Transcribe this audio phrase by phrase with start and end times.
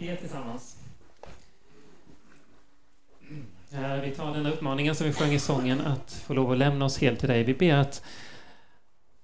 [0.00, 0.76] be tillsammans.
[3.72, 6.84] Eh, vi tar den uppmaningen som vi sjöng i sången att få lov att lämna
[6.84, 7.44] oss helt till dig.
[7.44, 8.04] Vi ber att,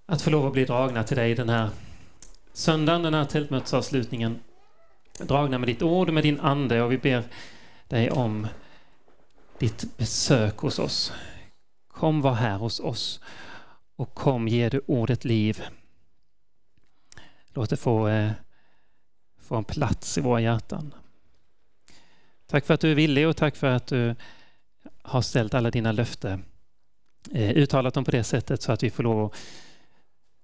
[0.07, 1.71] att få lov att bli dragna till dig den här
[2.53, 4.39] söndagen, den här tältmötesavslutningen.
[5.19, 7.25] Dragna med ditt ord, med din ande och vi ber
[7.89, 8.47] dig om
[9.59, 11.13] ditt besök hos oss.
[11.89, 13.21] Kom var här hos oss
[13.97, 15.63] och kom ge du ordet liv.
[17.55, 18.31] Låt det få, eh,
[19.47, 20.95] får få en plats i våra hjärtan.
[22.47, 24.15] Tack för att du är villig och tack för att du
[25.03, 26.45] har ställt alla dina löften,
[27.33, 29.35] eh, uttalat dem på det sättet så att vi får lov att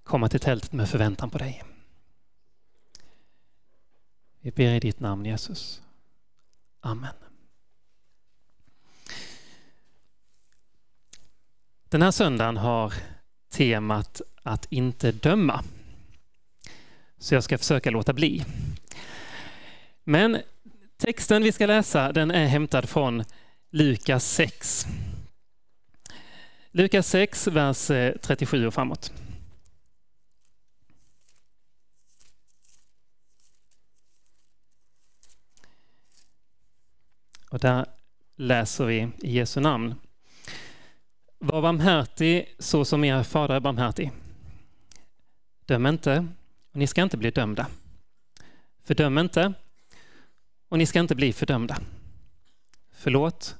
[0.03, 1.63] komma till tältet med förväntan på dig.
[4.41, 5.83] Vi ber i ditt namn Jesus.
[6.81, 7.15] Amen.
[11.89, 12.95] Den här söndagen har
[13.51, 15.65] temat att inte döma.
[17.23, 18.45] Så jag ska försöka låta bli.
[20.05, 20.39] Men
[20.97, 23.25] texten vi ska läsa den är hämtad från
[23.71, 24.87] Lukas 6.
[26.71, 29.13] Lukas 6, vers eh, 37 och framåt.
[37.51, 37.87] Och där
[38.37, 39.95] läser vi i Jesu namn.
[41.39, 44.11] Var barmhärtig så som er fader är barmhärtig.
[45.67, 46.27] Döm inte,
[46.73, 47.67] och ni ska inte bli dömda.
[48.85, 49.53] Fördöm inte,
[50.69, 51.79] och ni ska inte bli fördömda.
[52.93, 53.57] Förlåt,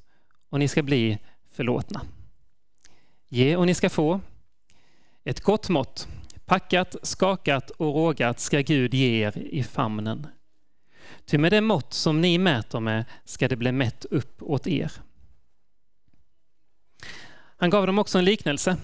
[0.49, 1.19] och ni ska bli
[1.51, 2.01] förlåtna.
[3.27, 4.21] Ge och ni ska få.
[5.23, 6.07] Ett gott mått,
[6.45, 10.27] packat, skakat och rågat ska Gud ge er i famnen.
[11.25, 14.91] Ty med det mått som ni mäter med ska det bli mätt upp åt er.
[17.57, 18.77] Han gav dem också en liknelse.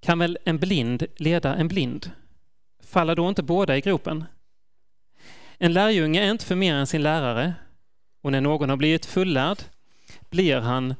[0.00, 2.10] Kan väl en blind leda en blind?
[2.86, 4.24] Faller då inte båda i gropen?
[5.58, 7.54] En lärjunge är inte för mer än sin lärare
[8.22, 9.58] och när någon har blivit fullärd
[10.30, 10.94] blir han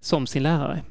[0.00, 0.82] som sin lärare.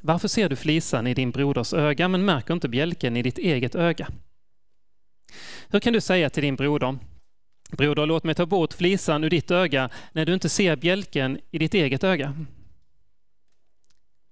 [0.00, 3.74] Varför ser du flisan i din broders öga men märker inte bjälken i ditt eget
[3.74, 4.08] öga?
[5.68, 6.98] Hur kan du säga till din broder
[7.70, 11.58] Broder, låt mig ta bort flisan ur ditt öga när du inte ser bjälken i
[11.58, 12.36] ditt eget öga.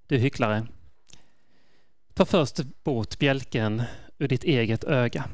[0.07, 0.67] Du hycklare.
[2.15, 3.83] Ta först bort bjälken
[4.19, 5.25] ur ditt eget öga.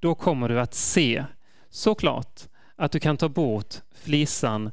[0.00, 1.24] Då kommer du att se
[1.70, 2.40] så klart
[2.76, 4.70] att du kan ta bort flisan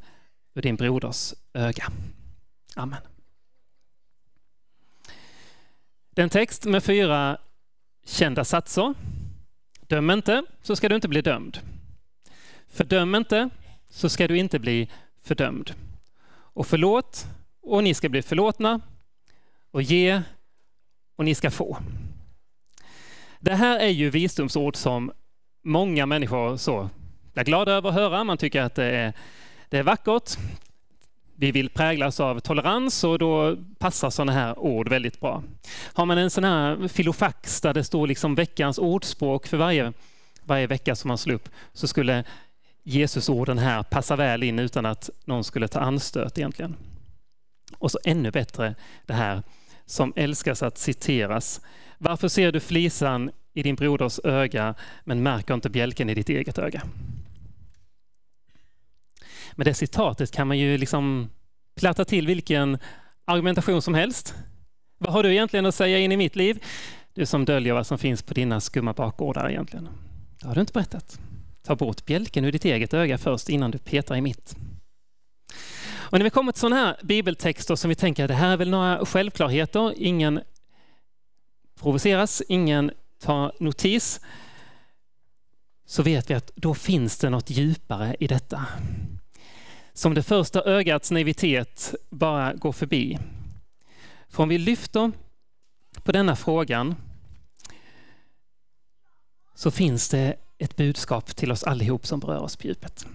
[0.53, 1.91] ur din broders öga.
[2.75, 3.01] Amen.
[6.09, 7.37] Den text med fyra
[8.05, 8.93] kända satser.
[9.87, 11.59] Döm inte, så ska du inte bli dömd.
[12.67, 13.49] Fördöm inte,
[13.89, 14.89] så ska du inte bli
[15.21, 15.73] fördömd.
[16.29, 17.25] Och förlåt,
[17.61, 18.81] och ni ska bli förlåtna.
[19.71, 20.21] Och ge,
[21.15, 21.77] och ni ska få.
[23.43, 25.11] Det här är ju visdomsord som
[25.63, 26.89] många människor så
[27.33, 28.23] blir glada över att höra.
[28.23, 29.13] Man tycker att det är,
[29.69, 30.37] det är vackert.
[31.35, 35.43] Vi vill präglas av tolerans och då passar sådana här ord väldigt bra.
[35.93, 39.93] Har man en sån här filofax där det står liksom veckans ordspråk för varje,
[40.43, 42.23] varje vecka som man slår upp så skulle
[42.83, 46.75] Jesusorden här passa väl in utan att någon skulle ta anstöt egentligen.
[47.77, 48.75] Och så ännu bättre
[49.05, 49.43] det här
[49.85, 51.61] som älskas att citeras.
[52.03, 56.57] Varför ser du flisan i din broders öga men märker inte bjälken i ditt eget
[56.57, 56.81] öga?
[59.55, 61.29] Med det citatet kan man ju liksom
[61.75, 62.77] platta till vilken
[63.25, 64.35] argumentation som helst.
[64.97, 66.63] Vad har du egentligen att säga in i mitt liv?
[67.13, 69.89] Du som döljer vad som finns på dina skumma bakgårdar egentligen.
[70.41, 71.19] Det har du inte berättat.
[71.61, 74.55] Ta bort bjälken ur ditt eget öga först innan du petar i mitt.
[75.93, 78.57] Och när vi kommer till sådana här bibeltexter som vi tänker att det här är
[78.57, 80.41] väl några självklarheter, ingen
[81.83, 84.21] provoceras, ingen tar notis,
[85.85, 88.65] så vet vi att då finns det något djupare i detta.
[89.93, 93.19] Som det första ögats naivitet bara går förbi.
[94.29, 95.11] För om vi lyfter
[96.03, 96.95] på denna frågan
[99.55, 103.07] så finns det ett budskap till oss allihop som berör oss på djupet.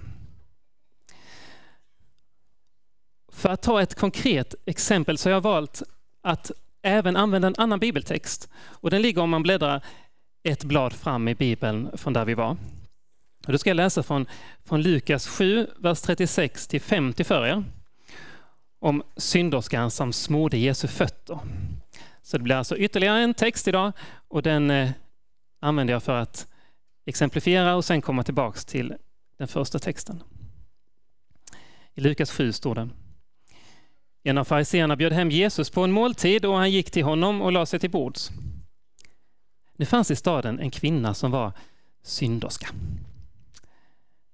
[3.29, 5.83] För att ta ett konkret exempel så har jag valt
[6.23, 6.51] att
[6.89, 8.49] även använda en annan bibeltext.
[8.57, 9.85] Och den ligger om man bläddrar
[10.43, 12.57] ett blad fram i Bibeln från där vi var.
[13.47, 14.27] Och då ska jag läsa från,
[14.65, 17.65] från Lukas 7, vers 36 till 50 för er.
[18.79, 21.39] Om synderskan som smorde Jesu fötter.
[22.23, 23.93] Så det blir alltså ytterligare en text idag
[24.29, 24.91] och den eh,
[25.61, 26.47] använder jag för att
[27.07, 28.95] exemplifiera och sen komma tillbaks till
[29.39, 30.23] den första texten.
[31.95, 32.89] I Lukas 7 står det
[34.23, 37.53] en av fariseerna bjöd hem Jesus på en måltid och han gick till honom och
[37.53, 38.31] lade sig till bords.
[39.77, 41.53] Nu fanns i staden en kvinna som var
[42.03, 42.69] synderska.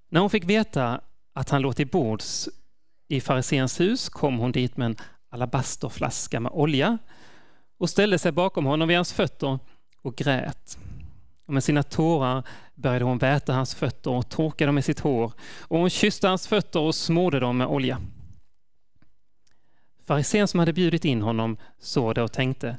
[0.09, 1.01] När hon fick veta
[1.33, 2.49] att han låg till bords
[3.07, 4.95] i fariséns hus kom hon dit med en
[5.29, 6.97] alabasterflaska med olja
[7.77, 9.59] och ställde sig bakom honom vid hans fötter
[10.01, 10.77] och grät.
[11.45, 12.43] Och med sina tårar
[12.75, 16.47] började hon väta hans fötter och torka dem med sitt hår och hon kysste hans
[16.47, 18.01] fötter och smorde dem med olja.
[20.05, 22.77] Farisén som hade bjudit in honom såg det och tänkte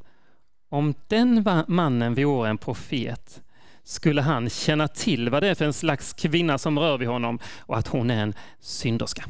[0.69, 3.43] om den mannen vore en profet
[3.83, 7.39] skulle han känna till vad det är för en slags kvinna som rör vid honom
[7.59, 9.25] och att hon är en synderska.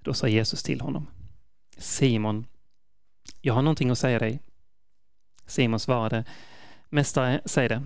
[0.00, 1.06] Då sa Jesus till honom
[1.78, 2.46] Simon,
[3.40, 4.40] jag har någonting att säga dig.
[5.46, 6.24] Simon svarade
[6.88, 7.82] Mästare, säg det.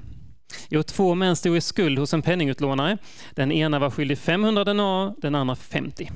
[0.68, 2.98] Jo, två män stod i skuld hos en penningutlånare.
[3.34, 6.10] Den ena var skyldig 500 denar, den andra 50.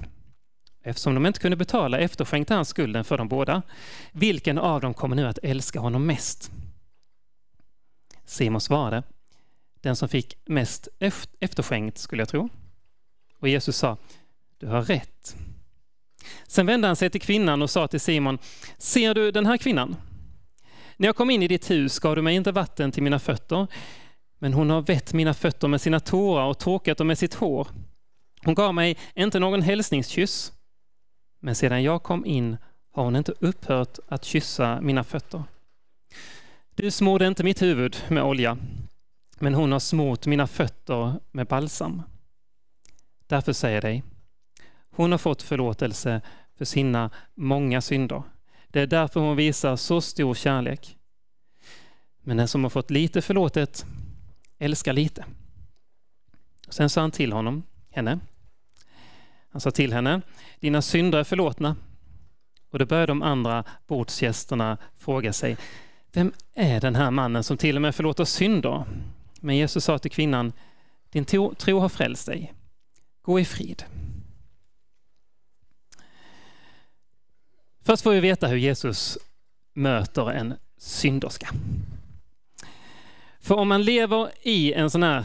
[0.87, 3.63] Eftersom de inte kunde betala efterskänkte han skulden för dem båda.
[4.13, 6.51] Vilken av dem kommer nu att älska honom mest?
[8.25, 9.03] Simon svarade,
[9.81, 10.89] den som fick mest
[11.41, 12.49] efterskänkt skulle jag tro.
[13.39, 13.97] Och Jesus sa,
[14.59, 15.37] du har rätt.
[16.47, 18.39] Sen vände han sig till kvinnan och sa till Simon,
[18.79, 19.97] ser du den här kvinnan?
[20.97, 23.67] När jag kom in i ditt hus gav du mig inte vatten till mina fötter,
[24.39, 27.69] men hon har vett mina fötter med sina tårar och torkat dem med sitt hår.
[28.45, 30.53] Hon gav mig inte någon hälsningskyss,
[31.45, 32.57] men sedan jag kom in
[32.93, 35.43] har hon inte upphört att kyssa mina fötter.
[36.75, 38.59] Du smorde inte mitt huvud med olja,
[39.39, 42.03] men hon har smort mina fötter med balsam.
[43.27, 44.03] Därför säger jag dig,
[44.91, 46.21] hon har fått förlåtelse
[46.59, 48.23] för sina många synder.
[48.69, 50.97] Det är därför hon visar så stor kärlek.
[52.23, 53.87] Men den som har fått lite förlåtet
[54.59, 55.25] älskar lite.
[56.69, 58.21] Sen sa han till honom, henne.
[59.55, 60.21] Han sa till henne,
[60.61, 61.77] dina synder är förlåtna.
[62.71, 65.57] Och då började de andra bordsgästerna fråga sig,
[66.13, 68.85] vem är den här mannen som till och med förlåter synder?
[69.41, 70.53] Men Jesus sa till kvinnan,
[71.11, 72.55] din tro har frälst dig.
[73.23, 73.85] Gå i frid.
[77.83, 79.19] Först får vi veta hur Jesus
[79.75, 81.49] möter en synderska.
[83.41, 85.25] För om man lever i en sån här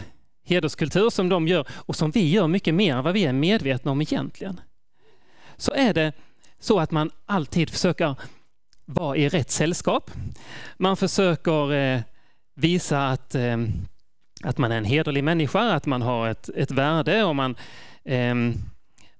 [0.50, 3.92] hederskultur som de gör och som vi gör mycket mer än vad vi är medvetna
[3.92, 4.62] om egentligen,
[5.58, 6.14] så är det
[6.60, 8.16] så att man alltid försöker
[8.86, 10.12] vara i rätt sällskap.
[10.78, 12.02] Man försöker eh,
[12.56, 13.58] visa att, eh,
[14.44, 17.56] att man är en hederlig människa, att man har ett, ett värde och man,
[18.04, 18.54] ehm,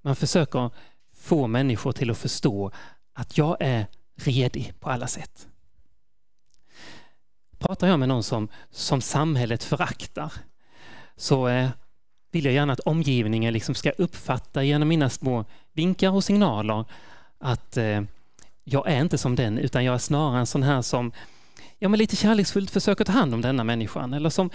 [0.02, 0.70] man försöker
[1.14, 2.72] få människor till att förstå
[3.14, 3.86] att jag är
[4.16, 5.48] redig på alla sätt.
[7.58, 10.34] Pratar jag med någon som, som samhället föraktar
[11.20, 11.70] så eh,
[12.32, 16.86] vill jag gärna att omgivningen liksom ska uppfatta genom mina små vinkar och signaler
[17.40, 18.02] att eh,
[18.64, 21.12] jag är inte som den utan jag är snarare en sån här som
[21.80, 24.50] ja, men lite kärleksfullt försöker ta hand om denna människan eller som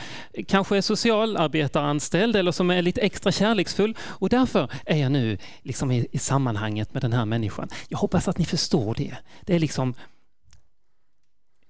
[0.49, 5.91] kanske är socialarbetaranställd eller som är lite extra kärleksfull och därför är jag nu liksom
[5.91, 7.69] i, i sammanhanget med den här människan.
[7.89, 9.17] Jag hoppas att ni förstår det.
[9.41, 9.95] Det är liksom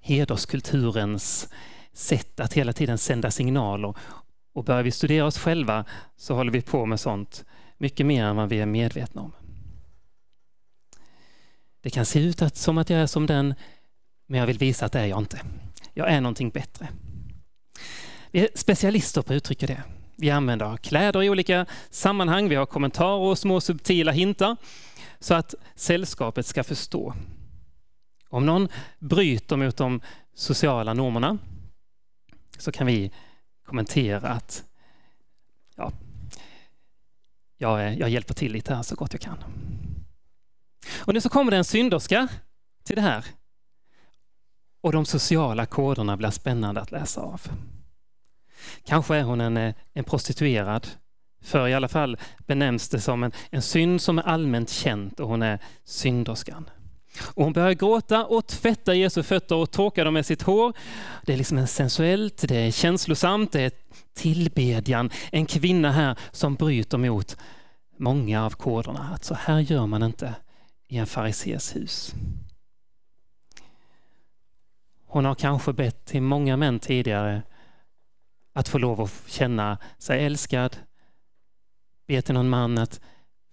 [0.01, 1.49] hederskulturens
[1.93, 3.95] sätt att hela tiden sända signaler
[4.55, 5.85] och börjar vi studera oss själva
[6.17, 7.45] så håller vi på med sånt
[7.79, 9.33] mycket mer än vad vi är medvetna om.
[11.81, 13.55] Det kan se ut som att jag är som den
[14.27, 15.41] men jag vill visa att det är jag inte.
[15.95, 16.89] Jag är någonting bättre.
[18.31, 19.83] Vi är specialister på att uttrycka det.
[20.17, 24.57] Vi använder kläder i olika sammanhang, vi har kommentarer och små subtila hintar
[25.19, 27.15] så att sällskapet ska förstå.
[28.29, 28.69] Om någon
[28.99, 30.01] bryter mot de
[30.35, 31.39] sociala normerna
[32.59, 33.11] så kan vi
[33.65, 34.65] kommentera att
[35.75, 35.93] ja,
[37.59, 39.45] jag, eh, jag hjälper till lite här så gott jag kan.
[40.99, 42.29] Och nu så kommer det en synderska
[42.85, 43.25] till det här
[44.81, 47.43] och de sociala koderna blir spännande att läsa av.
[48.85, 50.89] Kanske är hon en, eh, en prostituerad,
[51.43, 55.29] för i alla fall benämns det som en, en synd som är allmänt känd och
[55.29, 56.71] hon är synderskan.
[57.23, 60.73] Och hon börjar gråta och tvätta Jesu fötter och torka dem med sitt hår.
[61.23, 63.73] Det är liksom en sensuellt, det är känslosamt, det är
[64.15, 65.11] tillbedjan.
[65.33, 67.37] En kvinna här som bryter mot
[67.97, 69.11] många av koderna.
[69.15, 70.35] Att så här gör man inte
[70.89, 72.15] i en farisees hus.
[75.07, 77.43] Hon har kanske bett till många män tidigare
[78.53, 80.77] att få lov att känna sig älskad.
[82.07, 83.01] Be till någon man att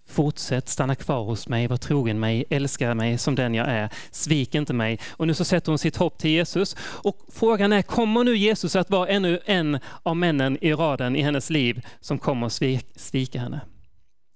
[0.06, 4.54] fortsätt stanna kvar hos mig, var trogen mig, älska mig som den jag är, svik
[4.54, 5.00] inte mig.
[5.10, 6.76] Och nu så sätter hon sitt hopp till Jesus.
[6.80, 11.22] Och frågan är, kommer nu Jesus att vara ännu en av männen i raden i
[11.22, 12.62] hennes liv som kommer att
[12.96, 13.60] svika henne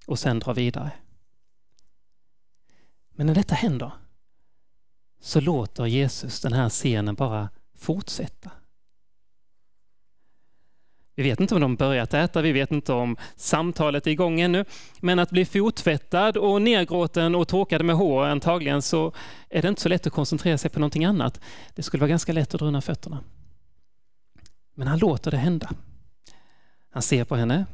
[0.05, 0.91] och sen dra vidare?
[3.15, 3.91] Men när detta händer
[5.21, 8.51] så låter Jesus den här scenen bara fortsätta.
[11.17, 14.65] Vi vet inte om de börjat äta, vi vet inte om samtalet är igång ännu.
[14.99, 19.13] Men att bli fottvättad och nergråten och torkad med hår antagligen så
[19.49, 21.39] är det inte så lätt att koncentrera sig på någonting annat.
[21.75, 23.23] Det skulle vara ganska lätt att dra undan fötterna.
[24.75, 25.69] Men han låter det hända.
[26.91, 27.65] Han ser på henne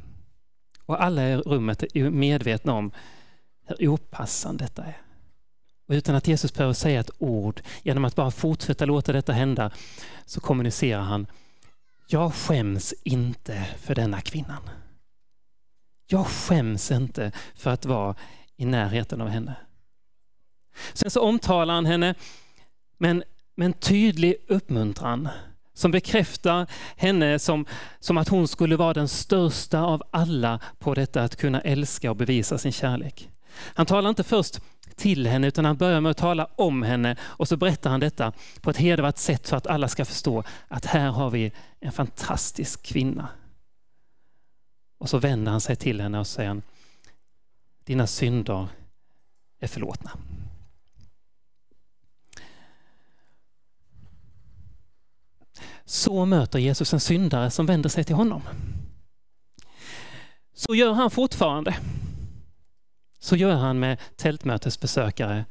[0.86, 2.90] och alla i rummet är medvetna om
[3.66, 4.96] hur opassande detta är.
[5.88, 9.70] Och utan att Jesus behöver säga ett ord, genom att bara fortsätta låta detta hända,
[10.26, 11.26] så kommunicerar han
[12.06, 14.70] jag skäms inte för denna kvinnan.
[16.06, 18.14] Jag skäms inte för att vara
[18.56, 19.56] i närheten av henne.
[20.92, 22.14] Sen så omtalar han henne
[22.98, 23.22] med
[23.56, 25.28] en, tydlig uppmuntran
[25.74, 27.66] som bekräftar henne som,
[28.00, 32.16] som att hon skulle vara den största av alla på detta att kunna älska och
[32.16, 33.30] bevisa sin kärlek.
[33.74, 34.60] Han talar inte först
[34.96, 38.32] till henne utan han börjar med att tala om henne och så berättar han detta
[38.60, 42.82] på ett hedervärt sätt så att alla ska förstå att här har vi en fantastisk
[42.82, 43.28] kvinna.
[44.98, 46.62] Och så vänder han sig till henne och säger
[47.84, 48.68] dina synder
[49.60, 50.10] är förlåtna.
[55.84, 58.42] Så möter Jesus en syndare som vänder sig till honom.
[60.54, 61.76] Så gör han fortfarande.
[63.24, 65.44] Så gör han med tältmötesbesökare.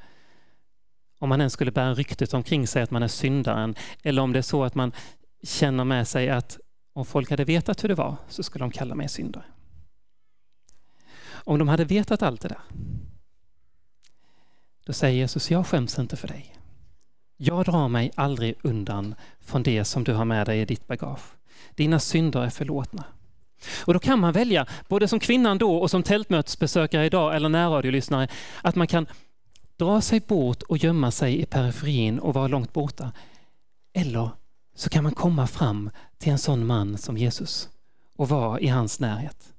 [1.20, 4.40] Om man ens skulle bära ryktet omkring sig att man är syndaren eller om det
[4.40, 4.92] är så att man
[5.44, 6.60] känner med sig att
[6.94, 9.44] om folk hade vetat hur det var så skulle de kalla mig syndare.
[11.26, 12.62] Om de hade vetat allt det där,
[14.86, 16.56] då säger Jesus, jag skäms inte för dig.
[17.38, 21.34] Jag drar mig aldrig undan från det som du har med dig i ditt bagage.
[21.76, 23.04] Dina synder är förlåtna.
[23.86, 28.28] Och då kan man välja, både som kvinnan då och som tältmötesbesökare idag eller närradiolyssnare,
[28.62, 29.08] att man kan
[29.78, 33.12] dra sig bort och gömma sig i periferin och vara långt borta.
[33.94, 34.30] Eller
[34.76, 37.70] så kan man komma fram till en sån man som Jesus
[38.16, 39.54] och vara i hans närhet.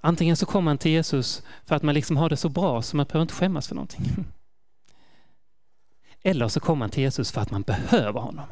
[0.00, 2.96] Antingen så kommer man till Jesus för att man liksom har det så bra så
[2.96, 4.24] man behöver inte skämmas för någonting.
[6.22, 8.46] Eller så kommer man till Jesus för att man behöver honom.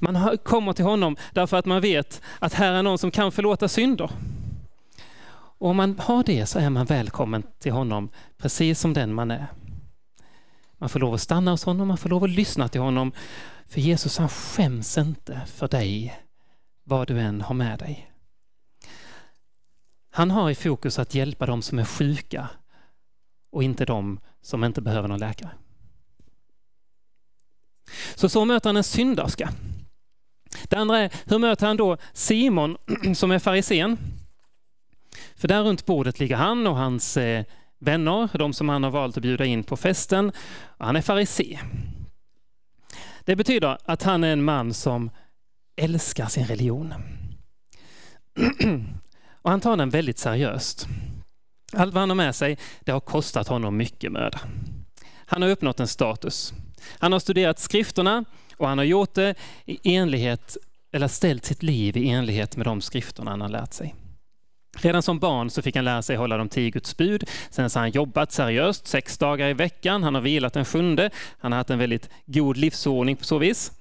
[0.00, 3.68] Man kommer till honom därför att man vet att här är någon som kan förlåta
[3.68, 4.10] synder.
[5.58, 9.30] Och om man har det så är man välkommen till honom precis som den man
[9.30, 9.46] är.
[10.78, 13.12] Man får lov att stanna hos honom, man får lov att lyssna till honom.
[13.68, 16.20] För Jesus han skäms inte för dig,
[16.84, 18.10] vad du än har med dig.
[20.10, 22.48] Han har i fokus att hjälpa dem som är sjuka
[23.52, 25.50] och inte de som inte behöver någon läkare.
[28.14, 29.52] Så så möter han en synderska.
[30.68, 32.76] Det andra är, hur möter han då Simon
[33.14, 33.98] som är farisén?
[35.36, 37.44] För där runt bordet ligger han och hans eh,
[37.78, 40.32] vänner, de som han har valt att bjuda in på festen.
[40.78, 41.58] Han är farisé.
[43.24, 45.10] Det betyder att han är en man som
[45.76, 46.94] älskar sin religion.
[49.42, 50.88] Och han tar den väldigt seriöst.
[51.72, 54.40] Allt vad han har med sig, det har kostat honom mycket möda.
[55.26, 56.54] Han har uppnått en status.
[56.98, 58.24] Han har studerat skrifterna
[58.56, 60.56] och han har gjort det i enlighet,
[60.92, 63.94] eller ställt sitt liv i enlighet med de skrifterna han har lärt sig.
[64.78, 67.24] Redan som barn så fick han lära sig hålla de tio Guds bud.
[67.50, 70.02] Sen så har han jobbat seriöst sex dagar i veckan.
[70.02, 71.10] Han har vilat den sjunde.
[71.38, 73.72] Han har haft en väldigt god livsordning på så vis.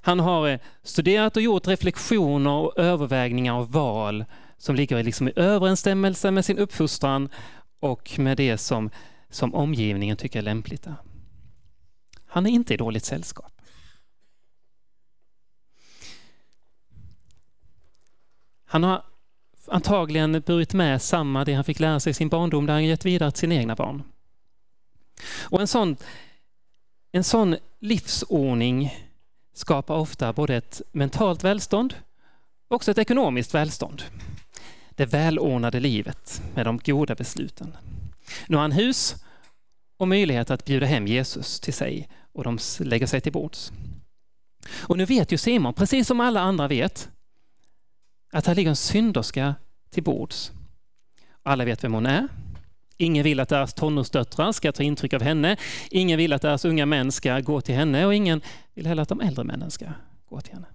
[0.00, 4.24] Han har eh, studerat och gjort reflektioner och övervägningar och val
[4.58, 7.28] som ligger liksom i överensstämmelse med sin uppfostran
[7.80, 8.90] och med det som,
[9.30, 10.86] som omgivningen tycker är lämpligt.
[12.28, 13.52] Han är inte i dåligt sällskap.
[18.64, 19.02] Han har
[19.66, 23.06] antagligen burit med samma det han fick lära sig i sin barndom, där han gett
[23.06, 24.02] vidare till sina egna barn.
[25.40, 25.96] Och en sån,
[27.12, 28.94] en sån livsordning
[29.52, 31.94] skapar ofta både ett mentalt välstånd
[32.68, 34.02] och också ett ekonomiskt välstånd.
[34.90, 37.76] Det välordnade livet med de goda besluten.
[38.46, 39.24] Nu har han hus
[39.96, 43.72] och möjlighet att bjuda hem Jesus till sig och de lägger sig till bords.
[44.70, 47.08] Och nu vet ju Simon, precis som alla andra vet,
[48.32, 49.54] att här ligger en synderska
[49.90, 50.52] till bords.
[51.42, 52.28] Alla vet vem hon är.
[52.96, 55.56] Ingen vill att deras tonårsdöttrar ska ta intryck av henne.
[55.90, 58.40] Ingen vill att deras unga män ska gå till henne och ingen
[58.74, 59.86] vill heller att de äldre männen ska
[60.28, 60.66] gå till henne.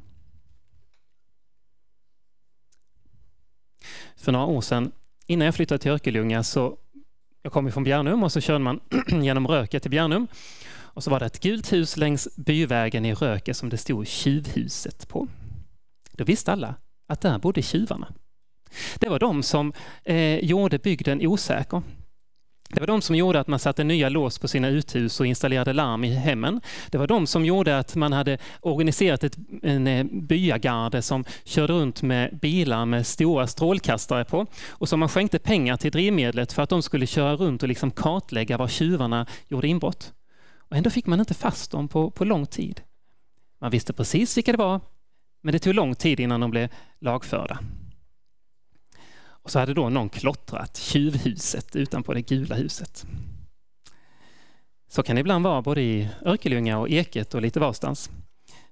[4.15, 4.91] För några år sedan,
[5.27, 6.77] innan jag flyttade till Örkelljunga, så
[7.41, 10.27] jag kom från Bjärnum och så körde man genom Röket till Bjärnum.
[10.93, 15.07] Och så var det ett gult hus längs byvägen i Röke som det stod Tjuvhuset
[15.07, 15.27] på.
[16.11, 16.75] Då visste alla
[17.07, 18.07] att där bodde tjuvarna.
[18.99, 19.73] Det var de som
[20.03, 21.81] eh, gjorde bygden osäker.
[22.69, 25.73] Det var de som gjorde att man satte nya lås på sina uthus och installerade
[25.73, 26.61] larm i hemmen.
[26.87, 31.73] Det var de som gjorde att man hade organiserat ett, en eh, byagarde som körde
[31.73, 36.61] runt med bilar med stora strålkastare på och som man skänkte pengar till drivmedlet för
[36.61, 40.13] att de skulle köra runt och liksom kartlägga var tjuvarna gjorde inbrott.
[40.69, 42.81] Och ändå fick man inte fast dem på, på lång tid.
[43.59, 44.81] Man visste precis vilka det var,
[45.41, 47.59] men det tog lång tid innan de blev lagförda.
[49.43, 53.05] Och så hade då någon klottrat tjuvhuset utanpå det gula huset.
[54.87, 58.09] Så kan det ibland vara både i Örkelljunga och Eket och lite varstans.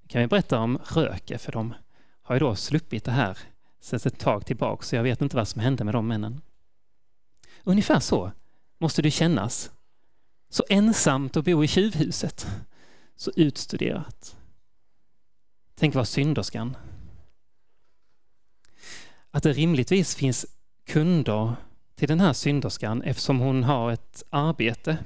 [0.07, 1.73] kan vi berätta om Röke, för de
[2.21, 3.37] har ju då sluppit det här
[3.79, 6.41] sedan ett tag tillbaka, så jag vet inte vad som hände med de männen.
[7.63, 8.31] Ungefär så
[8.77, 9.71] måste det kännas.
[10.51, 12.47] Så ensamt att bo i tjuvhuset.
[13.15, 14.37] Så utstuderat.
[15.75, 16.77] Tänk vad synderskan.
[19.31, 20.45] Att det rimligtvis finns
[20.85, 21.55] kunder
[21.95, 24.97] till den här synderskan eftersom hon har ett arbete.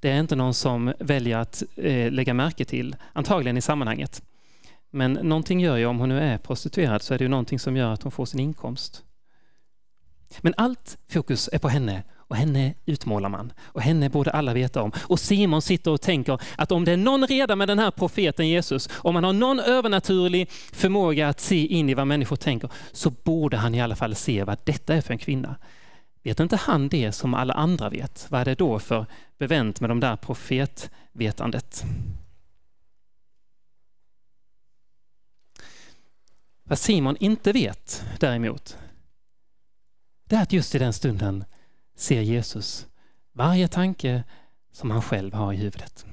[0.00, 4.22] Det är inte någon som väljer att eh, lägga märke till, antagligen i sammanhanget.
[4.90, 7.76] Men någonting gör ju, om hon nu är prostituerad, så är det ju någonting som
[7.76, 9.04] gör att hon får sin inkomst.
[10.40, 14.82] Men allt fokus är på henne och henne utmålar man och henne borde alla veta
[14.82, 14.92] om.
[14.98, 18.48] Och Simon sitter och tänker att om det är någon redan med den här profeten
[18.48, 23.10] Jesus, om han har någon övernaturlig förmåga att se in i vad människor tänker, så
[23.10, 25.56] borde han i alla fall se vad detta är för en kvinna.
[26.22, 28.26] Vet inte han det som alla andra vet?
[28.28, 29.06] Vad är det då för
[29.38, 31.84] bevänt med de där profetvetandet?
[36.68, 38.78] Vad Simon inte vet däremot,
[40.24, 41.44] det är att just i den stunden
[41.96, 42.86] ser Jesus
[43.32, 44.24] varje tanke
[44.72, 46.06] som han själv har i huvudet.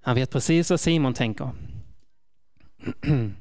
[0.00, 1.50] Han vet precis vad Simon tänker.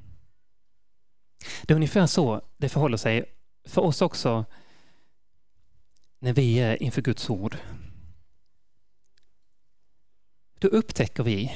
[1.62, 3.26] Det är ungefär så det förhåller sig
[3.66, 4.46] för oss också
[6.20, 7.58] när vi är inför Guds ord.
[10.60, 11.56] Då upptäcker vi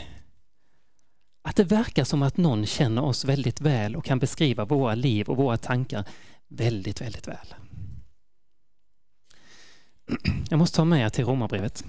[1.41, 5.29] att det verkar som att någon känner oss väldigt väl och kan beskriva våra liv
[5.29, 6.07] och våra tankar
[6.47, 7.55] väldigt, väldigt väl.
[10.49, 11.83] Jag måste ta med er till Romarbrevet.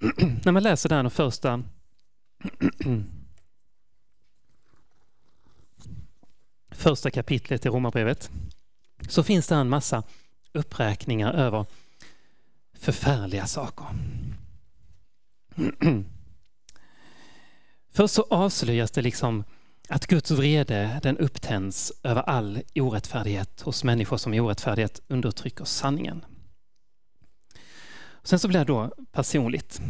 [0.44, 1.62] När man läser där de första
[6.70, 8.30] första kapitlet i Romarbrevet
[9.08, 10.02] så finns det en massa
[10.52, 11.66] uppräkningar över
[12.72, 13.86] förfärliga saker.
[17.90, 19.44] Först så avslöjas det liksom
[19.88, 26.24] att Guds vrede den upptänds över all orättfärdighet hos människor som i orättfärdighet undertrycker sanningen.
[28.22, 29.80] Sen så blir det då personligt.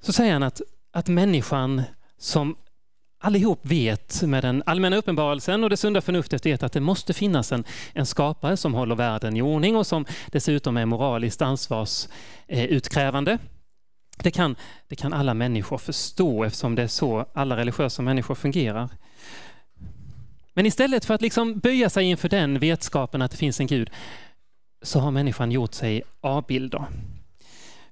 [0.00, 0.60] Så säger han att,
[0.92, 1.82] att människan
[2.18, 2.56] som
[3.24, 7.52] allihop vet med den allmänna uppenbarelsen och det sunda förnuftet vet att det måste finnas
[7.52, 13.38] en, en skapare som håller världen i ordning och som dessutom är moraliskt ansvarsutkrävande.
[14.16, 14.56] Det kan,
[14.88, 18.88] det kan alla människor förstå eftersom det är så alla religiösa människor fungerar.
[20.54, 23.90] Men istället för att liksom böja sig inför den vetskapen att det finns en Gud
[24.84, 26.84] så har människan gjort sig avbilder.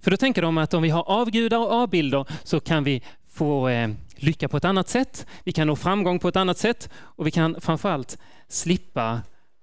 [0.01, 3.69] För då tänker de att om vi har avgudar och avbilder så kan vi få
[3.69, 7.27] eh, lycka på ett annat sätt, vi kan nå framgång på ett annat sätt och
[7.27, 9.21] vi kan framförallt slippa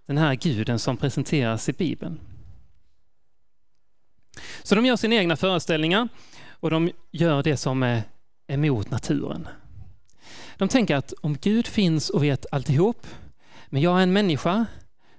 [0.08, 2.20] den här guden som presenteras i Bibeln.
[4.64, 6.08] Så de gör sina egna föreställningar
[6.50, 8.04] och de gör det som är
[8.48, 9.48] emot naturen.
[10.58, 13.08] De tänker att om Gud finns och vet alltihop,
[13.68, 14.66] men jag är en människa,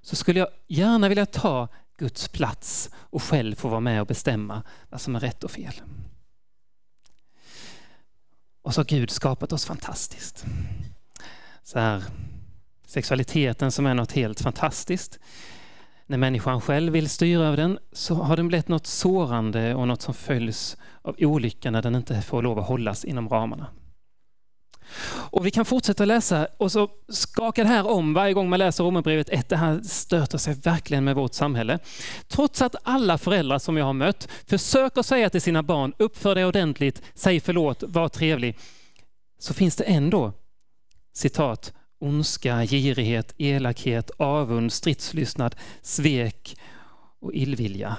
[0.02, 1.68] så skulle jag gärna vilja ta
[2.00, 5.74] Guds plats och själv få vara med och bestämma vad som är rätt och fel.
[8.62, 10.44] Och så har Gud skapat oss fantastiskt.
[11.62, 12.04] Så här,
[12.86, 15.18] sexualiteten som är något helt fantastiskt.
[16.06, 20.02] När människan själv vill styra över den så har den blivit något sårande och något
[20.02, 23.66] som följs av olycka när den inte får lov att hållas inom ramarna.
[25.30, 28.84] Och vi kan fortsätta läsa och så skakar det här om varje gång man läser
[28.84, 29.48] Romarbrevet 1.
[29.48, 31.78] Det här stöter sig verkligen med vårt samhälle.
[32.28, 36.44] Trots att alla föräldrar som jag har mött försöker säga till sina barn, uppför dig
[36.44, 38.58] ordentligt, säg förlåt, var trevlig,
[39.38, 40.32] så finns det ändå
[41.12, 46.56] citat, ondska, girighet, elakhet, avund, stridslystnad, svek
[47.20, 47.96] och illvilja.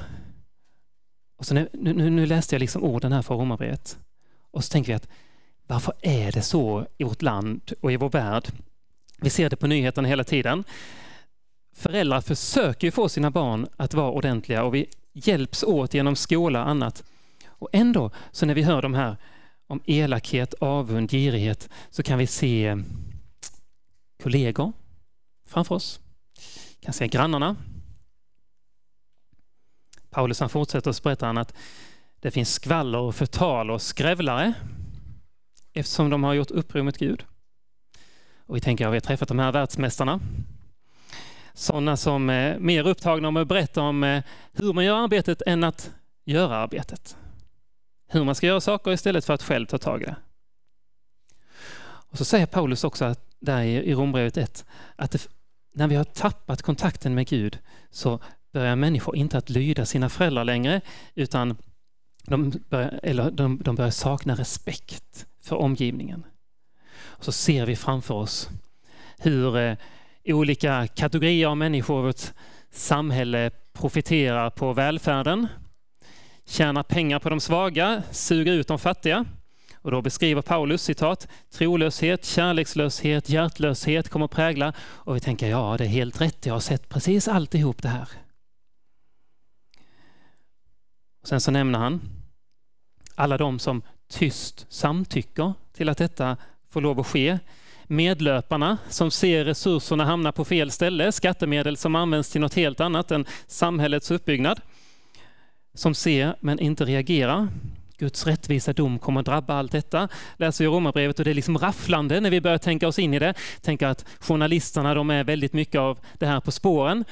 [1.38, 3.98] Och så nu, nu, nu läste jag liksom orden här för Romarbrevet.
[4.52, 5.08] Och så tänker vi att
[5.72, 8.48] varför är det så i vårt land och i vår värld?
[9.22, 10.64] Vi ser det på nyheterna hela tiden.
[11.76, 16.64] Föräldrar försöker ju få sina barn att vara ordentliga och vi hjälps åt genom skola
[16.64, 17.04] och annat.
[17.48, 19.18] Och ändå, så när vi hör de här
[19.68, 22.78] om elakhet, avund, girighet, så kan vi se
[24.24, 24.74] kollegor
[25.48, 26.00] framför oss.
[26.80, 27.56] Vi kan se grannarna.
[30.10, 31.54] Paulus han fortsätter och berättar att
[32.20, 34.54] det finns skvaller och förtal och skrävlare
[35.74, 37.26] eftersom de har gjort uppror mot Gud.
[38.46, 40.20] Och vi tänker att vi har träffat de här världsmästarna.
[41.54, 45.64] Sådana som är mer upptagna med att berätta om eh, hur man gör arbetet än
[45.64, 45.92] att
[46.26, 47.18] göra arbetet.
[48.08, 50.16] Hur man ska göra saker istället för att själv ta tag i det.
[51.84, 55.28] Och så säger Paulus också att, där i Rombrevet 1 att det,
[55.74, 58.20] när vi har tappat kontakten med Gud så
[58.52, 60.82] börjar människor inte att lyda sina föräldrar längre
[61.16, 61.58] utan
[62.24, 66.26] de börjar, eller de, de börjar sakna respekt för omgivningen.
[67.02, 68.50] Och så ser vi framför oss
[69.18, 69.76] hur eh,
[70.26, 72.22] olika kategorier av människor i vårt
[72.72, 75.48] samhälle profiterar på välfärden,
[76.46, 79.26] tjänar pengar på de svaga, suger ut de fattiga.
[79.76, 84.74] Och då beskriver Paulus citat, trolöshet, kärlekslöshet, hjärtlöshet kommer att prägla.
[84.80, 88.08] Och vi tänker, ja det är helt rätt, jag har sett precis alltihop det här.
[91.22, 92.02] Och sen så nämner han
[93.16, 96.38] alla de som tyst samtycker till att detta
[96.70, 97.40] får lov att ske.
[97.88, 103.12] Medlöparna som ser resurserna hamna på fel ställe, skattemedel som används till något helt annat
[103.12, 104.62] än samhällets uppbyggnad.
[105.74, 107.48] Som ser men inte reagerar.
[107.98, 110.08] Guds rättvisa dom kommer att drabba allt detta.
[110.38, 113.20] Läser vi Romarbrevet och det är liksom rafflande när vi börjar tänka oss in i
[113.20, 113.34] det.
[113.62, 117.06] Tänker att journalisterna de är väldigt mycket av det här på spåren.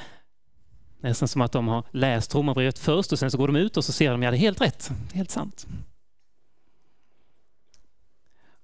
[0.99, 3.85] Nästan som att de har läst Romarbrevet först och sen så går de ut och
[3.85, 5.67] så ser de, ja det är helt rätt, helt sant.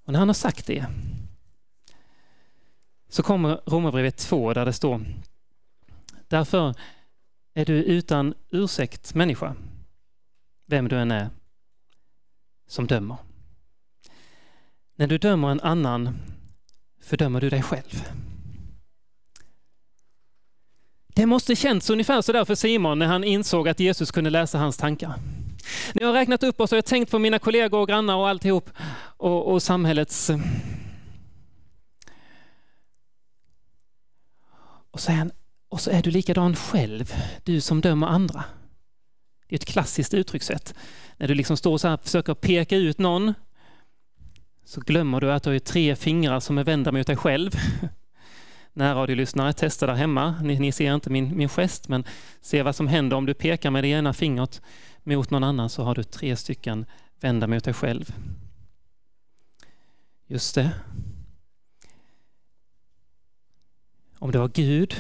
[0.06, 0.86] Och när han har sagt det
[3.10, 5.02] så kommer Romarbrevet 2 där det står
[6.28, 6.76] Därför
[7.54, 9.56] är du utan ursäkt människa,
[10.66, 11.30] vem du än är,
[12.68, 13.18] som dömer.
[14.96, 16.20] När du dömer en annan
[17.02, 18.04] fördömer du dig själv.
[21.16, 24.78] Det måste känts ungefär sådär för Simon när han insåg att Jesus kunde läsa hans
[24.78, 25.14] tankar.
[25.94, 28.30] När jag har räknat upp och har jag tänkt på mina kollegor och grannar och
[28.30, 28.70] alltihop
[29.18, 30.32] och, och samhällets...
[34.92, 35.32] Och så, är han,
[35.70, 38.44] och så är du likadan själv, du som dömer andra.
[39.48, 40.74] Det är ett klassiskt uttryckssätt.
[41.18, 43.34] När du liksom står så här och försöker peka ut någon
[44.66, 47.52] så glömmer du att du har tre fingrar som är vända mot dig själv.
[48.78, 50.36] Närradiolyssnare, testa där hemma.
[50.42, 52.04] Ni, ni, ser inte min, min gest, men
[52.42, 54.62] se vad som händer om du pekar med det ena fingret
[55.04, 56.86] mot någon annan så har du tre stycken
[57.20, 58.16] vända mot dig själv.
[60.28, 60.72] Just det.
[64.20, 64.96] Om det var Gud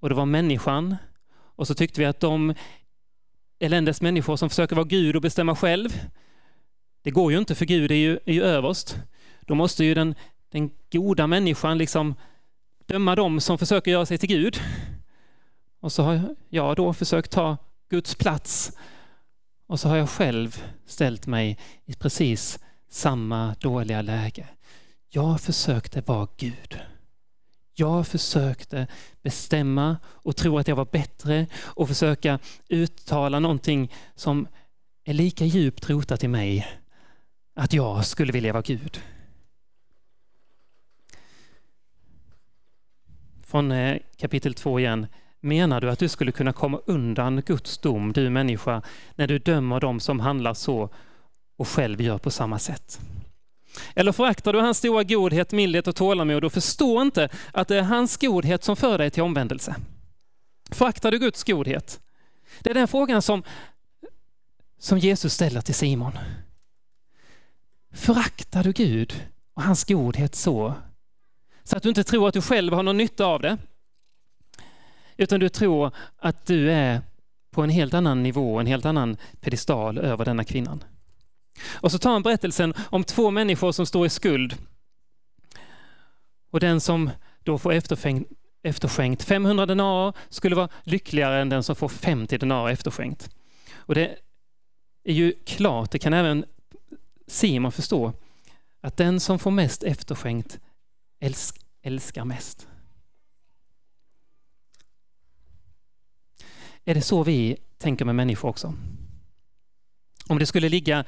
[0.00, 0.96] och det var människan
[1.32, 2.54] och så tyckte vi att de
[3.58, 6.00] eländes människor som försöker vara Gud och bestämma själv,
[7.02, 8.98] det går ju inte för Gud är ju, är ju överst.
[9.40, 10.14] Då måste ju den,
[10.48, 12.14] den goda människan liksom
[12.86, 14.60] döma dem som försöker göra sig till Gud.
[15.80, 17.56] Och så har jag då försökt ta
[17.90, 18.72] Guds plats
[19.66, 22.58] och så har jag själv ställt mig i precis
[22.90, 24.48] samma dåliga läge.
[25.08, 26.80] Jag försökte vara Gud.
[27.74, 28.86] Jag försökte
[29.22, 34.48] bestämma och tro att jag var bättre och försöka uttala någonting som
[35.04, 36.66] är lika djupt rotat i mig,
[37.54, 39.00] att jag skulle vilja vara Gud.
[43.54, 45.06] Från eh, kapitel 2 igen.
[45.40, 48.82] Menar du att du skulle kunna komma undan Guds dom, du människa,
[49.14, 50.88] när du dömer dem som handlar så
[51.56, 53.00] och själv gör på samma sätt?
[53.94, 57.82] Eller föraktar du hans stora godhet, mildhet och tålamod och förstår inte att det är
[57.82, 59.76] hans godhet som för dig till omvändelse?
[60.70, 62.00] Föraktar du Guds godhet?
[62.60, 63.42] Det är den frågan som,
[64.78, 66.12] som Jesus ställer till Simon.
[67.92, 70.74] Föraktar du Gud och hans godhet så,
[71.64, 73.58] så att du inte tror att du själv har någon nytta av det?
[75.16, 77.00] Utan du tror att du är
[77.50, 80.84] på en helt annan nivå, en helt annan pedestal över denna kvinnan.
[81.72, 84.56] Och så tar han berättelsen om två människor som står i skuld.
[86.50, 87.10] Och den som
[87.42, 87.72] då får
[88.62, 93.30] efterskänkt 500 denarer skulle vara lyckligare än den som får 50 denarer efterskänkt.
[93.74, 94.16] Och det
[95.04, 96.44] är ju klart, det kan även
[97.26, 98.12] Simon förstå,
[98.80, 100.60] att den som får mest efterskänkt
[101.24, 102.68] älsk, älskar mest.
[106.84, 108.74] Är det så vi tänker med människor också?
[110.28, 111.04] Om det skulle ligga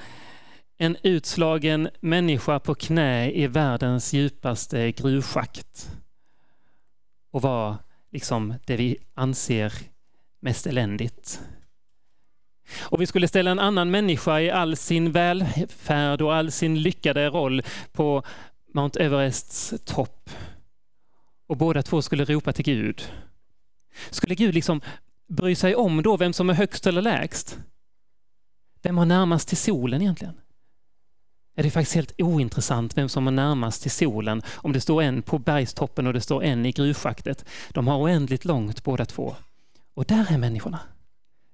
[0.77, 5.91] en utslagen människa på knä i världens djupaste gruvschakt
[7.31, 7.79] och vara
[8.11, 9.73] liksom det vi anser
[10.41, 11.41] mest eländigt.
[12.79, 17.29] Och vi skulle ställa en annan människa i all sin välfärd och all sin lyckade
[17.29, 18.23] roll på
[18.77, 20.31] Mount Everests topp.
[21.47, 23.13] Och båda två skulle ropa till Gud.
[24.11, 24.81] Skulle Gud liksom
[25.29, 27.59] bry sig om då vem som är högst eller lägst.
[28.83, 30.35] Vem har närmast till solen egentligen?
[31.55, 35.23] Är det faktiskt helt ointressant vem som har närmast till solen om det står en
[35.23, 37.45] på bergstoppen och det står en i gruvschaktet.
[37.71, 39.37] De har oändligt långt båda två.
[39.95, 40.81] Och där är människorna.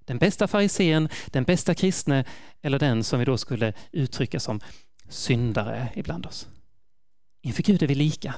[0.04, 2.24] Den bästa farisén, den bästa kristne
[2.62, 4.60] eller den som vi då skulle uttrycka som
[5.08, 6.48] syndare ibland oss.
[7.42, 8.34] Inför Gud är vi lika.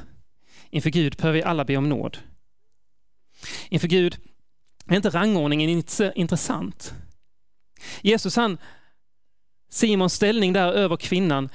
[0.70, 2.18] Inför Gud behöver vi alla be om nåd.
[3.68, 4.16] Inför Gud
[4.86, 6.94] är inte rangordningen intressant.
[8.00, 8.58] Jesus han,
[9.70, 11.48] Simons ställning där över kvinnan,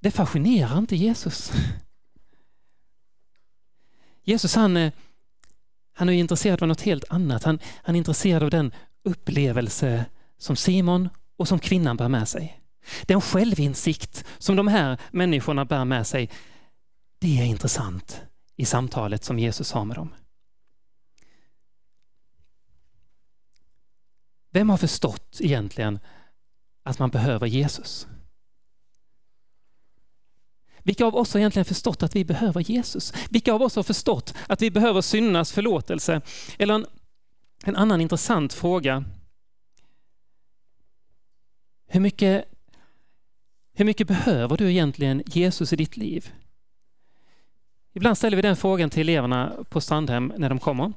[0.00, 1.52] det fascinerar inte Jesus.
[4.24, 4.92] Jesus han, eh,
[5.94, 7.44] han är intresserad av något helt annat.
[7.44, 8.72] Han, han är intresserad av den
[9.04, 10.04] upplevelse
[10.38, 12.60] som Simon och som kvinnan bär med sig.
[13.02, 16.30] Den självinsikt som de här människorna bär med sig,
[17.22, 18.20] det är intressant
[18.56, 20.14] i samtalet som Jesus har med dem.
[24.50, 25.98] Vem har förstått egentligen
[26.82, 28.06] att man behöver Jesus?
[30.78, 33.12] Vilka av oss har egentligen förstått att vi behöver Jesus?
[33.30, 36.20] Vilka av oss har förstått att vi behöver syndernas förlåtelse?
[36.58, 36.86] Eller en,
[37.64, 39.04] en annan intressant fråga.
[41.86, 42.44] Hur mycket,
[43.72, 46.32] hur mycket behöver du egentligen Jesus i ditt liv?
[47.94, 50.92] Ibland ställer vi den frågan till eleverna på Strandhem när de kommer.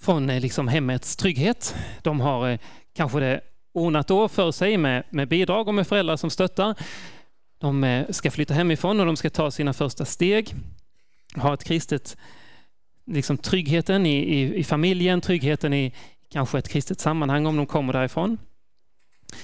[0.00, 1.76] Från eh, liksom hemmets trygghet.
[2.02, 2.58] De har eh,
[2.94, 3.40] kanske det
[3.72, 6.74] ordnat då för sig med, med bidrag och med föräldrar som stöttar.
[7.58, 10.54] De eh, ska flytta hemifrån och de ska ta sina första steg.
[11.36, 12.16] Ha ett kristet,
[13.06, 15.94] liksom tryggheten i, i, i familjen, tryggheten i
[16.30, 18.38] kanske ett kristet sammanhang om de kommer därifrån.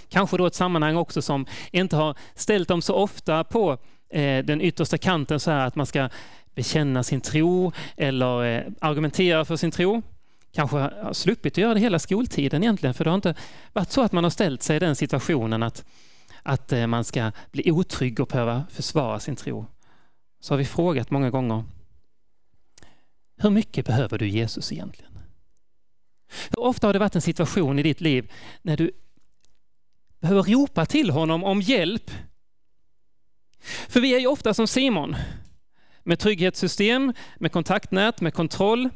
[0.08, 3.78] Kanske då ett sammanhang också som inte har ställt dem så ofta på
[4.08, 6.08] eh, den yttersta kanten så här att man ska
[6.54, 10.02] bekänna sin tro eller eh, argumentera för sin tro
[10.54, 13.34] kanske har sluppit att göra det hela skoltiden egentligen, för det har inte
[13.72, 15.84] varit så att man har ställt sig i den situationen att,
[16.42, 19.66] att eh, man ska bli otrygg och behöva försvara sin tro.
[20.40, 21.64] Så har vi frågat många gånger,
[23.36, 25.18] hur mycket behöver du Jesus egentligen?
[26.50, 28.90] Hur ofta har det varit en situation i ditt liv när du
[30.20, 32.10] behöver ropa till honom om hjälp?
[33.64, 35.16] För vi är ju ofta som Simon,
[36.02, 38.90] med trygghetssystem, med kontaktnät, med kontroll,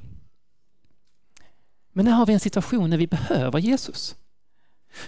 [1.92, 4.16] men när har vi en situation när vi behöver Jesus?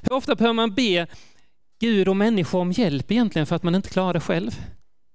[0.03, 1.07] Hur ofta behöver man be
[1.79, 4.51] Gud och människor om hjälp egentligen för att man inte klarar det själv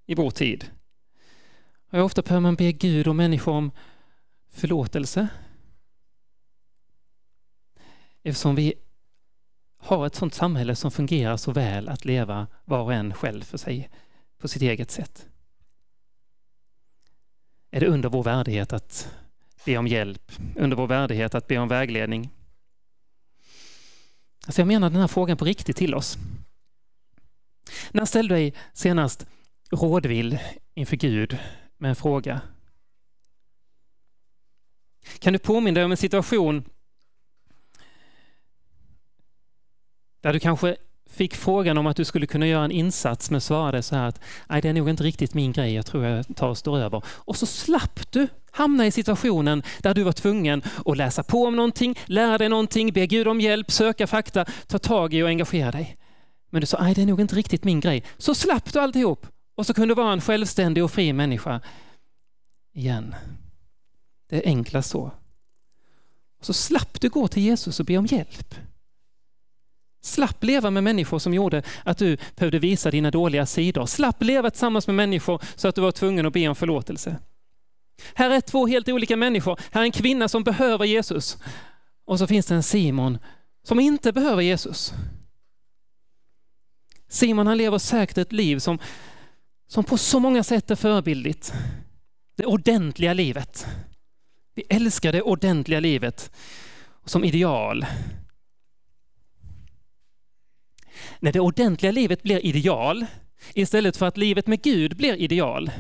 [0.06, 0.72] i vår tid?
[1.92, 3.72] Hur ofta behöver man be Gud och människor om
[4.52, 5.28] förlåtelse?
[8.24, 8.74] Eftersom vi
[9.78, 13.58] har ett sådant samhälle som fungerar så väl att leva var och en själv för
[13.58, 13.90] sig
[14.46, 15.28] på sitt eget sätt.
[17.72, 19.16] Är det under vår värdighet att
[19.66, 22.30] be om hjälp, under vår värdighet att be om vägledning.
[24.46, 26.18] Alltså jag menar den här frågan på riktigt till oss.
[27.92, 29.26] När ställde du dig senast
[29.72, 30.40] rådvill
[30.74, 31.38] inför Gud
[31.78, 32.42] med en fråga?
[35.20, 36.70] Kan du påminna dig om en situation
[40.22, 40.78] där du kanske
[41.10, 44.20] fick frågan om att du skulle kunna göra en insats men svarade så här att
[44.50, 47.04] nej, det är nog inte riktigt min grej, jag tror jag tar och står över.
[47.08, 51.56] Och så slapp du hamna i situationen där du var tvungen att läsa på om
[51.56, 55.72] någonting, lära dig någonting, be Gud om hjälp, söka fakta, ta tag i och engagera
[55.72, 55.98] dig.
[56.50, 58.04] Men du sa, nej det är nog inte riktigt min grej.
[58.18, 61.62] Så slapp du alltihop och så kunde du vara en självständig och fri människa
[62.74, 63.16] igen.
[64.30, 65.12] Det är enklast så.
[66.40, 68.56] Och så slapp du gå till Jesus och be om hjälp.
[70.06, 73.86] Slapp leva med människor som gjorde att du behövde visa dina dåliga sidor.
[73.86, 77.18] Slapp leva tillsammans med människor så att du var tvungen att be om förlåtelse.
[78.14, 79.60] Här är två helt olika människor.
[79.72, 81.38] Här är en kvinna som behöver Jesus.
[82.06, 83.18] Och så finns det en Simon
[83.64, 84.94] som inte behöver Jesus.
[87.10, 88.80] Simon han lever säkert ett liv som,
[89.68, 91.54] som på så många sätt är förebildligt.
[92.36, 93.68] Det ordentliga livet.
[94.56, 96.32] Vi älskar det ordentliga livet
[97.06, 97.86] som ideal.
[101.20, 103.06] När det ordentliga livet blir ideal
[103.54, 105.72] istället för att livet med Gud blir ideal,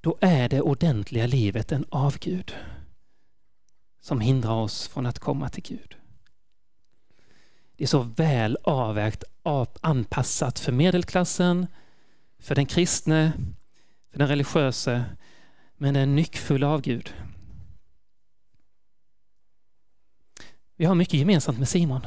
[0.00, 2.54] då är det ordentliga livet en avgud
[4.00, 5.96] som hindrar oss från att komma till Gud.
[7.76, 9.24] Det är så väl avvägt,
[9.80, 11.66] anpassat för medelklassen,
[12.38, 13.32] för den kristne,
[14.10, 15.04] för den religiöse,
[15.76, 17.14] men det är nyckfull avgud.
[20.76, 22.06] Vi har mycket gemensamt med Simon.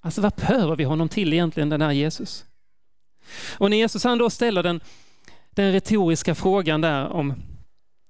[0.00, 2.44] Alltså vad behöver vi honom till egentligen, den här Jesus?
[3.58, 4.80] Och när Jesus han då ställer den
[5.50, 7.34] den retoriska frågan där om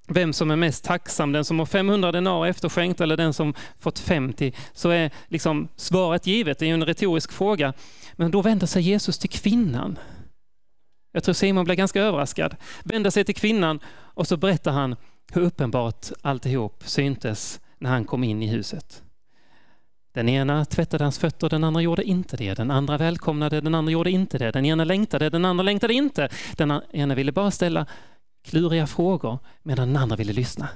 [0.09, 3.99] vem som är mest tacksam, den som har 500 denar efterskänkt eller den som fått
[3.99, 6.59] 50, så är liksom svaret givet.
[6.59, 7.73] Det är ju en retorisk fråga.
[8.13, 9.99] Men då vänder sig Jesus till kvinnan.
[11.13, 12.57] Jag tror Simon blir ganska överraskad.
[12.85, 14.97] Vänder sig till kvinnan och så berättar han
[15.33, 19.03] hur uppenbart alltihop syntes när han kom in i huset.
[20.19, 22.55] Den ena tvättade hans fötter, den andra gjorde inte det.
[22.55, 24.51] Den andra välkomnade, den andra gjorde inte det.
[24.51, 26.29] Den ena längtade, den andra längtade inte.
[26.57, 27.87] Den ena ville bara ställa
[28.43, 30.69] kluriga frågor medan den andra ville lyssna.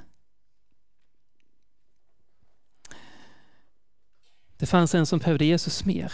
[4.56, 6.12] Det fanns en som behövde Jesus mer.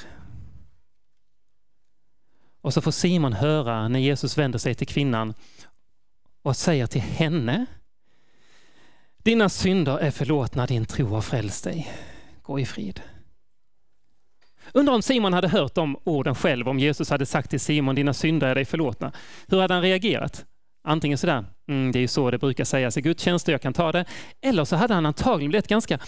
[2.60, 5.34] Och så får Simon höra när Jesus vänder sig till kvinnan
[6.42, 7.66] och säger till henne
[9.16, 11.92] Dina synder är förlåtna, din tro har frälst dig.
[12.42, 13.02] Gå i frid.
[14.74, 18.14] Undrar om Simon hade hört de orden själv, om Jesus hade sagt till Simon, dina
[18.14, 19.12] synder är dig förlåtna.
[19.48, 20.44] Hur hade han reagerat?
[20.84, 23.92] Antingen sådär, mm, det är ju så det brukar sägas i gudstjänster, jag kan ta
[23.92, 24.04] det.
[24.40, 25.98] Eller så hade han antagligen blivit ganska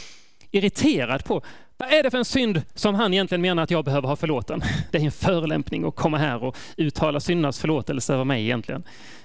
[0.51, 1.43] irriterad på
[1.77, 4.63] vad är det för en synd som han egentligen menar att jag behöver ha förlåten?
[4.91, 8.83] Det är en förolämpning att komma här och uttala syndernas förlåtelse över mig egentligen.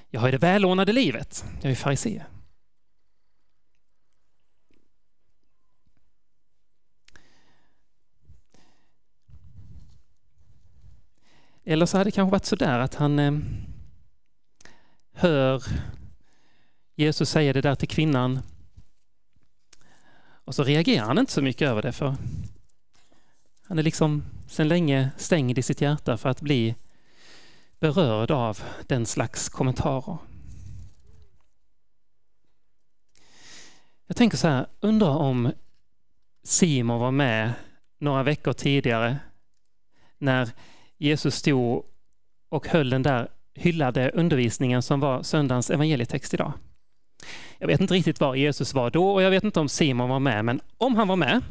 [0.10, 1.46] Jag har ju det välordnade livet.
[1.62, 2.22] Jag är farisé.
[11.68, 13.34] Eller så hade det kanske varit så där att han eh,
[15.14, 15.64] hör
[16.96, 18.40] Jesus säga det där till kvinnan
[20.46, 22.16] och så reagerar han inte så mycket över det för
[23.68, 26.76] han är liksom sedan länge stängd i sitt hjärta för att bli
[27.80, 30.18] berörd av den slags kommentarer.
[34.08, 35.52] Jag tänker så här, undrar om
[36.44, 37.54] Simon var med
[38.00, 39.18] några veckor tidigare
[40.18, 40.50] när
[40.98, 41.84] Jesus stod
[42.50, 46.54] och höll den där hyllade undervisningen som var söndagens evangelietext idag.
[47.58, 50.20] Jag vet inte riktigt var Jesus var då och jag vet inte om Simon var
[50.20, 51.42] med, men om han var med.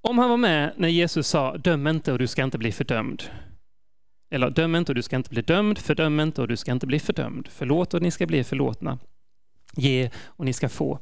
[0.00, 3.22] Om han var med när Jesus sa döm inte och du ska inte bli fördömd.
[4.30, 6.86] Eller döm inte och du ska inte bli dömd, fördöm inte och du ska inte
[6.86, 7.48] bli fördömd.
[7.50, 8.98] Förlåt och ni ska bli förlåtna.
[9.76, 10.98] Ge och ni ska få.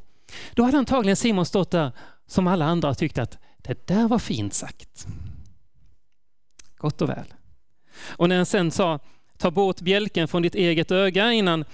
[0.54, 1.92] Då hade antagligen Simon stått där
[2.26, 5.06] som alla andra och tyckt att det där var fint sagt.
[6.80, 7.34] Gott och väl.
[8.16, 8.98] Och när han sen sa
[9.36, 11.64] ta bort bjälken från ditt eget öga innan,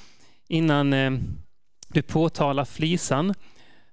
[0.48, 1.10] innan eh,
[1.88, 3.34] du påtalar flisan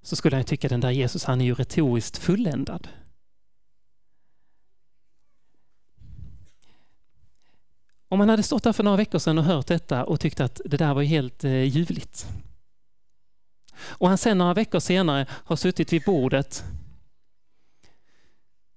[0.02, 2.88] så skulle han tycka den där Jesus han är ju retoriskt fulländad.
[8.10, 10.62] Om man hade stått där för några veckor sedan och hört detta och tyckt att
[10.66, 12.28] det där var helt eh, ljuvligt.
[13.82, 16.64] Och han sen några veckor senare har suttit vid bordet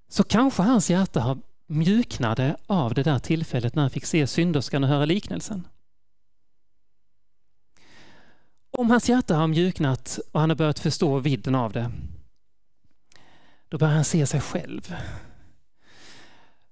[0.09, 4.85] så kanske hans hjärta har mjuknade av det där tillfället när han fick se synderskan
[4.85, 5.69] och höra liknelsen.
[8.71, 11.91] Om hans hjärta har mjuknat och han har börjat förstå vidden av det,
[13.69, 14.95] då börjar han se sig själv.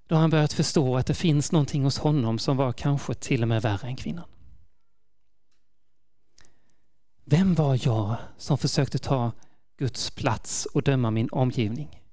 [0.07, 3.41] Då har han börjat förstå att det finns någonting hos honom som var kanske till
[3.41, 4.25] och med värre än kvinnan.
[7.23, 9.31] Vem var jag som försökte ta
[9.77, 12.04] Guds plats och döma min omgivning?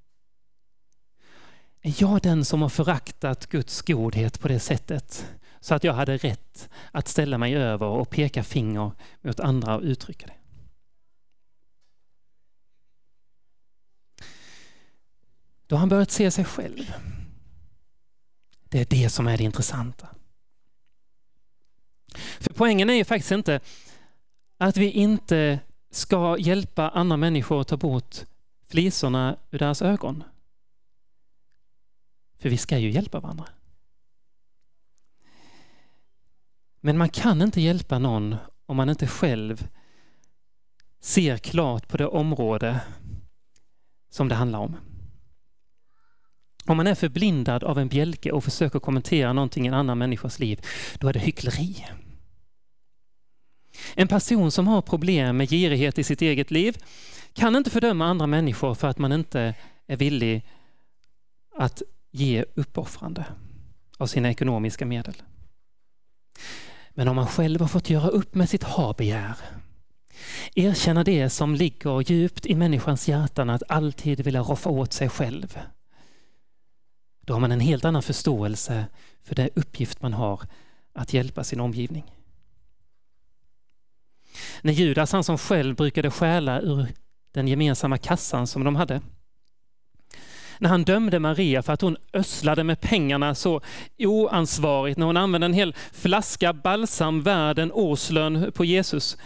[1.83, 5.27] Är jag den som har föraktat Guds godhet på det sättet
[5.61, 9.83] så att jag hade rätt att ställa mig över och peka finger mot andra och
[9.83, 10.35] uttrycka det?
[15.66, 16.92] Då har han börjat se sig själv.
[18.68, 20.09] Det är det som är det intressanta.
[22.40, 23.61] För poängen är ju faktiskt inte
[24.59, 25.59] att vi inte
[25.90, 28.16] ska hjälpa andra människor att ta bort
[28.68, 30.25] flisorna ur deras ögon.
[32.42, 33.48] För vi ska ju hjälpa varandra.
[36.81, 39.68] Men man kan inte hjälpa någon om man inte själv
[41.00, 42.81] ser klart på det område
[44.11, 44.76] som det handlar om.
[46.66, 50.38] Om man är förblindad av en bjälke och försöker kommentera någonting i en annan människas
[50.38, 50.66] liv,
[50.98, 51.87] då är det hyckleri.
[53.94, 56.76] En person som har problem med girighet i sitt eget liv
[57.32, 59.55] kan inte fördöma andra människor för att man inte
[59.86, 60.47] är villig
[61.55, 61.82] att
[62.13, 63.25] ge uppoffrande
[63.99, 65.23] av sina ekonomiska medel.
[66.91, 69.37] Men om man själv har fått göra upp med sitt habegär,
[70.55, 75.59] erkänna det som ligger djupt i människans hjärtan att alltid vilja roffa åt sig själv,
[77.21, 78.87] då har man en helt annan förståelse
[79.23, 80.41] för den uppgift man har
[80.93, 82.13] att hjälpa sin omgivning.
[84.63, 86.87] När Judas, han som själv brukade stjäla ur
[87.33, 89.01] den gemensamma kassan som de hade,
[90.63, 93.61] när han dömde Maria för att hon össlade med pengarna så
[93.99, 99.17] oansvarigt, när hon använde en hel flaska balsam värd en årslön på Jesus,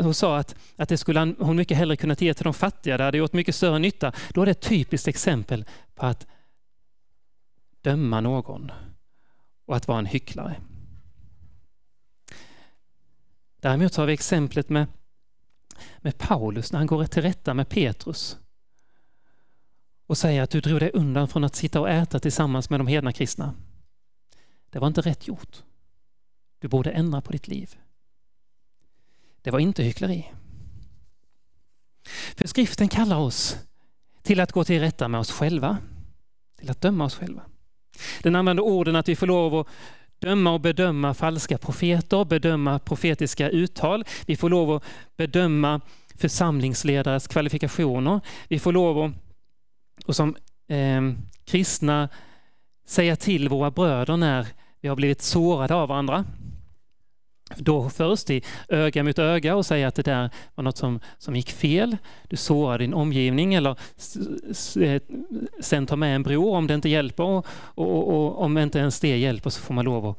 [0.00, 3.04] hon sa att, att det skulle hon mycket hellre kunnat ge till de fattiga, det
[3.04, 4.12] hade gjort mycket större nytta.
[4.28, 5.64] Då är det ett typiskt exempel
[5.94, 6.26] på att
[7.80, 8.72] döma någon
[9.66, 10.56] och att vara en hycklare.
[13.60, 14.86] Däremot har vi exemplet med,
[15.98, 18.38] med Paulus när han går till rätta med Petrus
[20.06, 22.86] och säger att du drog dig undan från att sitta och äta tillsammans med de
[22.86, 23.54] hedna kristna.
[24.70, 25.62] Det var inte rätt gjort.
[26.58, 27.76] Du borde ändra på ditt liv.
[29.42, 30.26] Det var inte hyckleri.
[32.36, 33.56] För skriften kallar oss
[34.22, 35.78] till att gå till rätta med oss själva,
[36.58, 37.42] till att döma oss själva.
[38.22, 39.66] Den använder orden att vi får lov att
[40.18, 44.04] döma och bedöma falska profeter, bedöma profetiska uttal.
[44.26, 44.84] Vi får lov att
[45.16, 45.80] bedöma
[46.16, 48.20] församlingsledares kvalifikationer.
[48.48, 49.12] Vi får lov att
[50.06, 50.36] och som
[50.68, 51.12] eh,
[51.44, 52.08] kristna
[52.86, 54.46] säga till våra bröder när
[54.80, 56.24] vi har blivit sårade av varandra.
[57.56, 61.36] Då först i öga mot öga och säga att det där var något som, som
[61.36, 61.96] gick fel.
[62.28, 63.76] Du sårar din omgivning eller
[64.80, 65.02] eh,
[65.60, 69.00] sen ta med en bror om det inte hjälper och, och, och, om inte ens
[69.00, 70.18] det hjälper så får man lov att,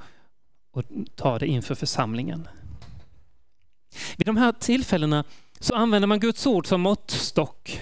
[0.78, 2.48] att ta det inför församlingen.
[4.18, 5.24] Vid de här tillfällena
[5.60, 7.80] så använder man Guds ord som måttstock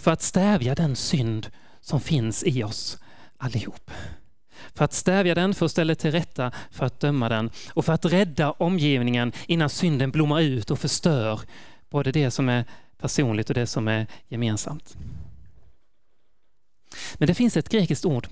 [0.00, 2.98] för att stävja den synd som finns i oss
[3.36, 3.90] allihop.
[4.74, 7.92] För att stävja den, för att ställa till rätta, för att döma den och för
[7.92, 11.40] att rädda omgivningen innan synden blommar ut och förstör
[11.90, 12.64] både det som är
[12.98, 14.96] personligt och det som är gemensamt.
[17.14, 18.28] Men det finns ett grekiskt ord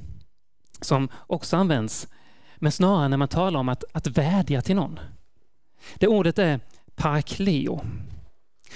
[0.81, 2.09] som också används,
[2.57, 4.99] men snarare när man talar om att, att vädja till någon.
[5.95, 6.61] Det ordet är
[6.97, 7.85] parakleo.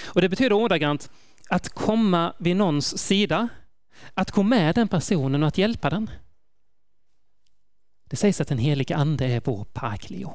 [0.03, 1.09] Och det betyder ordagrant
[1.53, 3.47] att komma vid någons sida,
[4.13, 6.09] att gå med den personen och att hjälpa den.
[8.09, 10.33] Det sägs att den helige ande är vår paraklio.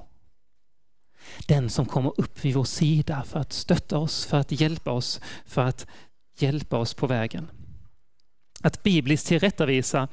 [1.46, 5.20] Den som kommer upp vid vår sida för att stötta oss, för att hjälpa oss,
[5.46, 5.86] för att
[6.38, 7.50] hjälpa oss på vägen.
[8.62, 10.08] Att bibliskt tillrättavisa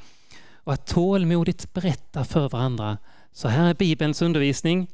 [0.53, 2.97] och att tålmodigt berätta för varandra.
[3.31, 4.87] Så här är Bibelns undervisning.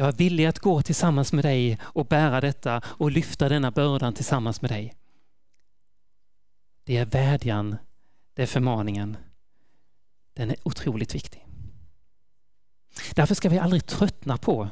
[0.00, 4.14] Jag är villig att gå tillsammans med dig och bära detta och lyfta denna bördan
[4.14, 4.94] tillsammans med dig.
[6.84, 7.76] Det är vädjan,
[8.34, 9.16] det är förmaningen.
[10.34, 11.46] Den är otroligt viktig.
[13.14, 14.68] Därför ska vi aldrig tröttna på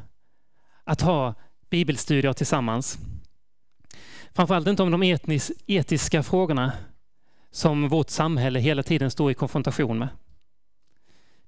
[0.85, 1.35] att ha
[1.71, 2.99] bibelstudier tillsammans.
[4.33, 6.73] Framförallt inte om de etnis, etiska frågorna
[7.51, 10.09] som vårt samhälle hela tiden står i konfrontation med.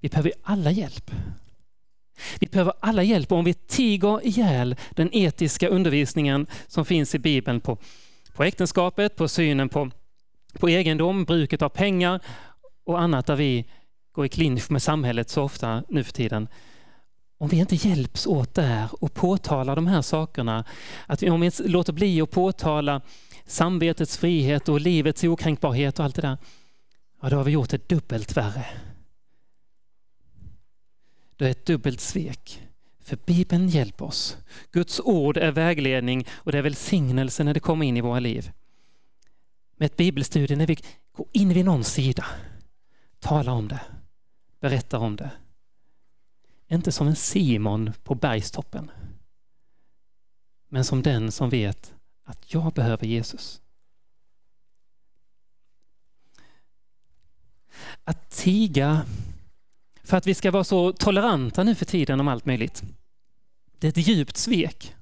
[0.00, 1.10] Vi behöver alla hjälp.
[2.40, 7.60] Vi behöver alla hjälp om vi tiger ihjäl den etiska undervisningen som finns i Bibeln
[7.60, 7.78] på,
[8.34, 9.90] på äktenskapet, på synen på,
[10.58, 12.20] på egendom, bruket av pengar
[12.84, 13.64] och annat där vi
[14.12, 16.48] går i clinch med samhället så ofta nu för tiden.
[17.40, 20.64] Om vi inte hjälps åt där och påtalar de här sakerna,
[21.06, 23.00] att vi, om vi låter bli att påtala
[23.46, 26.36] samvetets frihet och livets okränkbarhet och allt det där,
[27.22, 28.66] ja, då har vi gjort det dubbelt värre.
[31.38, 32.62] Det är ett dubbelt svek.
[33.00, 34.36] För Bibeln hjälper oss.
[34.72, 38.52] Guds ord är vägledning och det är välsignelse när det kommer in i våra liv.
[39.76, 40.78] Med ett bibelstudie när vi
[41.12, 42.24] går in vid någon sida,
[43.18, 43.80] talar om det,
[44.60, 45.30] berättar om det.
[46.68, 48.90] Inte som en Simon på bergstoppen,
[50.68, 53.60] men som den som vet att jag behöver Jesus.
[58.04, 59.06] Att tiga
[60.08, 62.82] för att vi ska vara så toleranta nu för tiden om allt möjligt.
[63.78, 64.94] Det är ett djupt svek.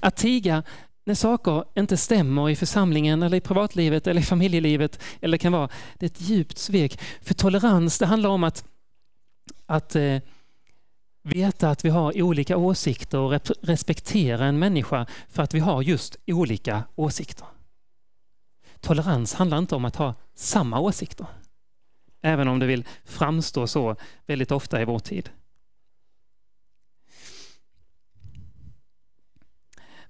[0.00, 0.62] Att tiga
[1.04, 5.68] när saker inte stämmer i församlingen eller i privatlivet eller i familjelivet eller kan vara,
[5.94, 7.00] det är ett djupt svek.
[7.22, 8.64] För tolerans, det handlar om att,
[9.66, 10.18] att eh,
[11.22, 16.16] veta att vi har olika åsikter och respektera en människa för att vi har just
[16.26, 17.46] olika åsikter.
[18.80, 21.26] Tolerans handlar inte om att ha samma åsikter.
[22.22, 23.96] Även om det vill framstå så
[24.26, 25.30] väldigt ofta i vår tid.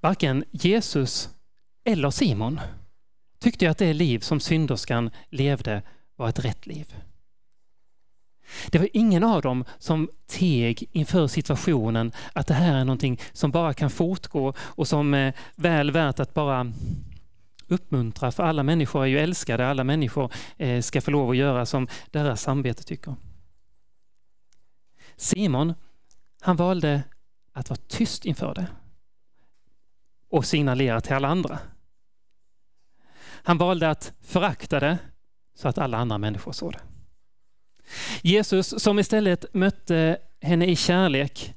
[0.01, 1.31] Varken Jesus
[1.85, 2.61] eller Simon
[3.39, 5.83] tyckte att det liv som synderskan levde
[6.17, 6.95] var ett rätt liv.
[8.71, 13.51] Det var ingen av dem som teg inför situationen att det här är någonting som
[13.51, 16.73] bara kan fortgå och som är väl värt att bara
[17.69, 21.67] uppmuntra, för alla människor är ju älskade, alla människor eh, ska få lov att göra
[21.67, 23.15] som deras samvete tycker.
[25.17, 25.75] Simon,
[26.41, 27.03] han valde
[27.53, 28.67] att vara tyst inför det
[30.29, 31.59] och signalera till alla andra.
[33.23, 34.99] Han valde att förakta det
[35.55, 36.81] så att alla andra människor såg det.
[38.23, 41.55] Jesus som istället mötte henne i kärlek,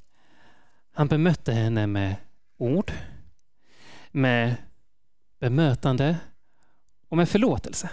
[0.93, 2.15] Han bemötte henne med
[2.57, 2.91] ord,
[4.11, 4.55] med
[5.39, 6.17] bemötande
[7.09, 7.89] och med förlåtelse.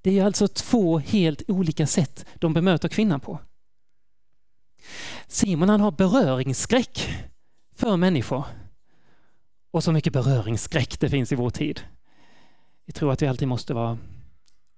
[0.00, 3.38] Det är alltså två helt olika sätt de bemöter kvinnan på.
[5.26, 7.08] Simon han har beröringsskräck
[7.74, 8.44] för människor.
[9.70, 11.80] Och så mycket beröringsskräck det finns i vår tid.
[12.84, 13.98] Vi tror att vi alltid måste vara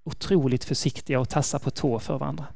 [0.03, 2.47] otroligt försiktiga och tassa på tå för varandra.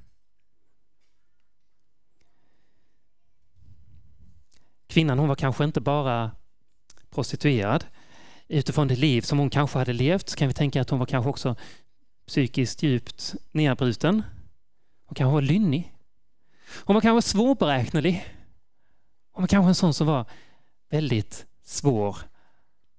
[4.87, 6.31] Kvinnan hon var kanske inte bara
[7.11, 7.85] prostituerad.
[8.47, 11.05] Utifrån det liv som hon kanske hade levt så kan vi tänka att hon var
[11.05, 11.55] kanske också
[12.27, 14.23] psykiskt djupt nedbruten.
[15.05, 15.93] Hon kanske var lynnig.
[16.69, 18.25] Hon var kanske svårberäknelig.
[19.31, 20.25] Hon var kanske en sån som var
[20.89, 22.17] väldigt svår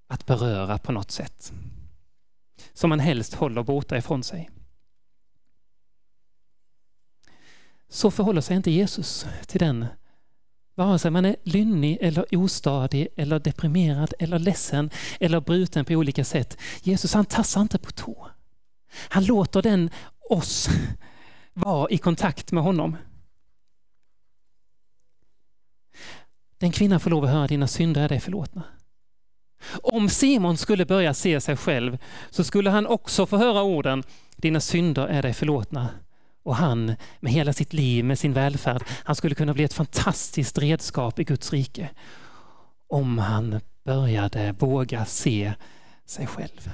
[0.07, 1.53] att beröra på något sätt.
[2.73, 4.49] Som man helst håller borta ifrån sig.
[7.89, 9.85] Så förhåller sig inte Jesus till den
[10.81, 16.25] Vare sig man är lynnig eller ostadig eller deprimerad eller ledsen eller bruten på olika
[16.25, 16.57] sätt.
[16.83, 18.27] Jesus han tassar inte på tå.
[19.09, 19.89] Han låter den
[20.29, 20.69] oss
[21.53, 22.97] vara i kontakt med honom.
[26.57, 28.63] Den kvinnan får lov att höra dina synder är dig förlåtna.
[29.83, 31.97] Om Simon skulle börja se sig själv
[32.29, 34.03] så skulle han också få höra orden
[34.35, 35.89] dina synder är dig förlåtna.
[36.43, 40.57] Och han med hela sitt liv, med sin välfärd, han skulle kunna bli ett fantastiskt
[40.57, 41.89] redskap i Guds rike.
[42.87, 45.53] Om han började våga se
[46.05, 46.71] sig själv.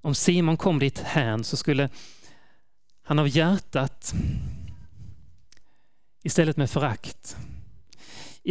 [0.00, 1.88] Om Simon kom dit hän så skulle
[3.02, 4.14] han av hjärtat
[6.22, 7.36] istället med förakt.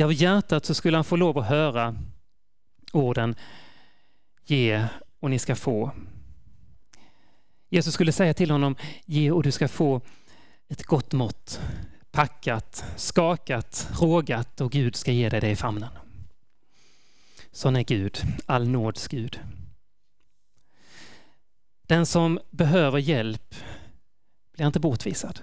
[0.03, 1.95] Av hjärtat så skulle han få lov att höra
[2.91, 3.35] orden
[4.45, 4.87] ge
[5.25, 5.91] och ni ska få.
[7.69, 10.01] Jesus skulle säga till honom ge och du ska få
[10.67, 11.61] ett gott mått,
[12.11, 15.89] packat, skakat, rågat och Gud ska ge dig det i famnen.
[17.51, 19.39] Sån är Gud, all nåds Gud.
[21.81, 23.55] Den som behöver hjälp
[24.53, 25.39] blir inte bortvisad.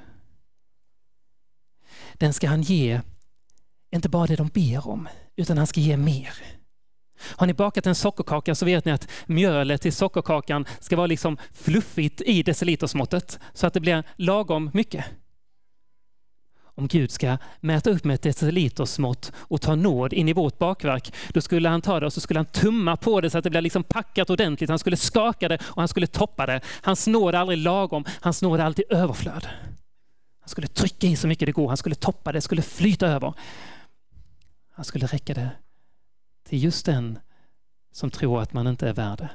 [2.15, 3.01] Den ska han ge,
[3.91, 6.62] inte bara det de ber om, utan han ska ge mer.
[7.21, 11.37] Har ni bakat en sockerkaka så vet ni att mjölet i sockerkakan ska vara liksom
[11.53, 15.05] fluffigt i decilitersmåttet så att det blir lagom mycket.
[16.75, 21.13] Om Gud ska mäta upp med ett decilitersmått och ta nåd in i vårt bakverk,
[21.29, 23.51] då skulle han ta det och så skulle han tumma på det så att det
[23.51, 24.71] blir liksom packat ordentligt.
[24.71, 26.61] Han skulle skaka det och han skulle toppa det.
[26.83, 29.49] Hans nåd är aldrig lagom, hans nåd är alltid överflöd.
[30.41, 33.07] Han skulle trycka i så mycket det går, han skulle toppa det, det skulle flyta
[33.07, 33.35] över.
[34.75, 35.51] Han skulle räcka det
[36.53, 37.19] till just den
[37.93, 39.31] som tror att man inte är värd det,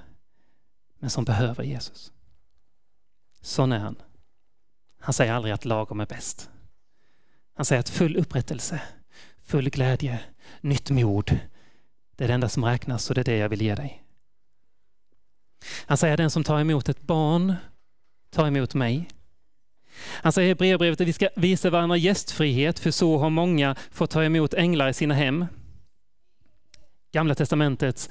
[0.99, 2.11] men som behöver Jesus.
[3.41, 3.95] Sån är han.
[4.99, 6.49] Han säger aldrig att lagom är bäst.
[7.53, 8.81] Han säger att full upprättelse,
[9.43, 10.19] full glädje,
[10.61, 11.39] nytt mod,
[12.15, 14.03] det är det enda som räknas och det är det jag vill ge dig.
[15.85, 17.55] Han säger att den som tar emot ett barn
[18.29, 19.07] tar emot mig.
[20.03, 24.09] Han säger i brevbrevet att vi ska visa varandra gästfrihet, för så har många fått
[24.11, 25.45] ta emot änglar i sina hem.
[27.11, 28.09] Gamla testamentet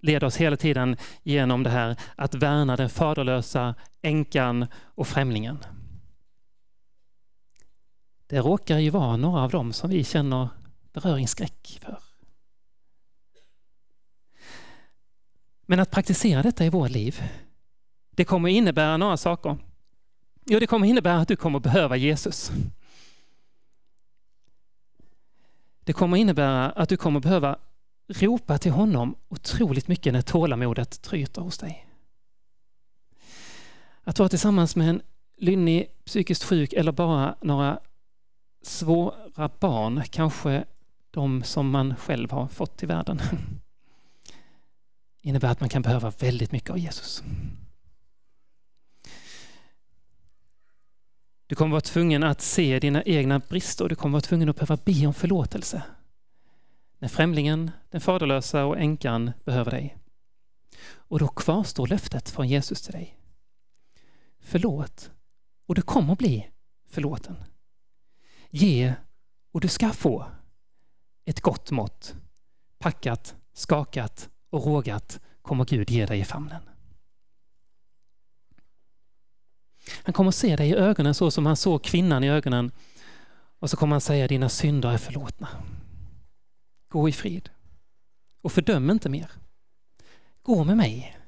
[0.00, 5.58] leder oss hela tiden genom det här att värna den faderlösa, änkan och främlingen.
[8.26, 10.48] Det råkar ju vara några av dem som vi känner
[10.92, 11.98] beröringsskräck för.
[15.66, 17.22] Men att praktisera detta i vårt liv,
[18.10, 19.56] det kommer innebära några saker.
[20.44, 22.52] Jo, det kommer innebära att du kommer behöva Jesus.
[25.84, 27.58] Det kommer innebära att du kommer behöva
[28.08, 31.86] ropa till honom otroligt mycket när tålamodet tryter hos dig.
[34.04, 35.02] Att vara tillsammans med en
[35.36, 37.78] lynnig, psykiskt sjuk eller bara några
[38.62, 40.64] svåra barn, kanske
[41.10, 43.20] de som man själv har fått till världen,
[45.20, 47.22] innebär att man kan behöva väldigt mycket av Jesus.
[51.46, 54.78] Du kommer vara tvungen att se dina egna brister, du kommer vara tvungen att behöva
[54.84, 55.82] be om förlåtelse
[56.98, 59.96] när främlingen, den faderlösa och änkan behöver dig.
[60.88, 63.18] Och då kvarstår löftet från Jesus till dig.
[64.40, 65.10] Förlåt
[65.66, 66.50] och du kommer bli
[66.88, 67.36] förlåten.
[68.50, 68.94] Ge
[69.52, 70.26] och du ska få
[71.24, 72.14] ett gott mått.
[72.78, 76.62] Packat, skakat och rågat kommer Gud ge dig i famnen.
[80.02, 82.70] Han kommer se dig i ögonen så som han såg kvinnan i ögonen
[83.58, 85.48] och så kommer han säga dina synder är förlåtna.
[86.96, 87.50] Gå i frid
[88.42, 89.30] och fördöm inte mer.
[90.42, 91.18] Gå med mig.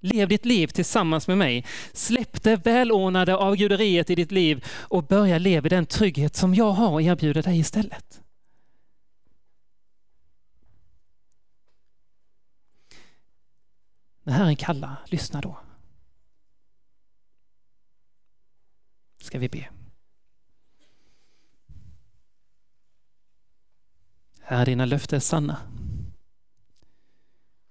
[0.00, 1.66] Lev ditt liv tillsammans med mig.
[1.92, 6.72] Släpp det välordnade avguderiet i ditt liv och börja leva i den trygghet som jag
[6.72, 8.22] har och erbjuder dig istället.
[14.22, 15.58] När Herren kallar, lyssna då.
[19.20, 19.75] Ska vi be.
[24.48, 25.56] Herre, dina löften är sanna.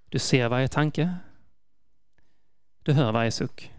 [0.08, 1.14] Du ser varje tanke.
[2.82, 3.72] Du hör varje suck.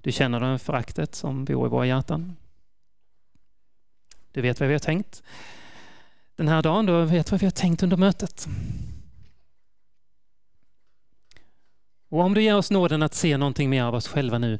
[0.00, 2.36] Du känner den föraktet som bor i våra hjärtan.
[4.32, 5.22] Du vet vad vi har tänkt
[6.36, 6.86] den här dagen.
[6.86, 8.48] Du vet vad vi har tänkt under mötet.
[12.08, 14.58] Och om du ger oss nåden att se någonting mer av oss själva nu,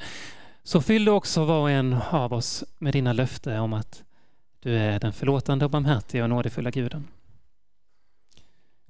[0.62, 4.05] så fyll du också var och en av oss med dina löften om att
[4.61, 7.08] du är den förlåtande och barmhärtiga och nådefulla guden.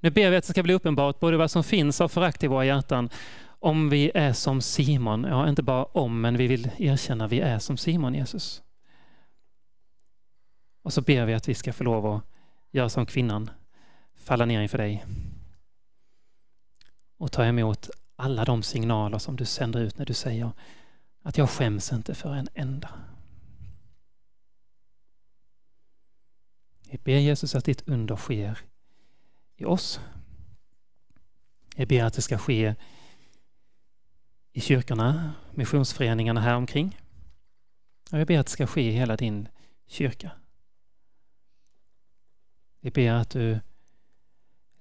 [0.00, 2.46] Nu ber vi att det ska bli uppenbart både vad som finns av förakt i
[2.46, 3.10] våra hjärtan
[3.44, 5.24] om vi är som Simon.
[5.24, 8.62] Ja, inte bara om, men vi vill erkänna att vi är som Simon, Jesus.
[10.82, 12.22] Och så ber vi att vi ska få lov att
[12.70, 13.50] göra som kvinnan,
[14.14, 15.04] falla ner inför dig
[17.18, 20.50] och ta emot alla de signaler som du sänder ut när du säger
[21.22, 22.88] att jag skäms inte för en enda.
[26.90, 28.58] Vi ber Jesus att ditt under sker
[29.56, 30.00] i oss.
[31.76, 32.74] Jag ber att det ska ske
[34.52, 37.00] i kyrkorna, missionsföreningarna här omkring.
[38.12, 39.48] Och jag ber att det ska ske i hela din
[39.86, 40.30] kyrka.
[42.80, 43.60] Vi ber att du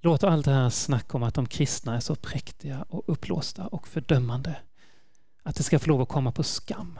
[0.01, 3.87] låter allt det här snack om att de kristna är så präktiga och upplåsta och
[3.87, 4.59] fördömande
[5.43, 6.99] att det ska få lov att komma på skam.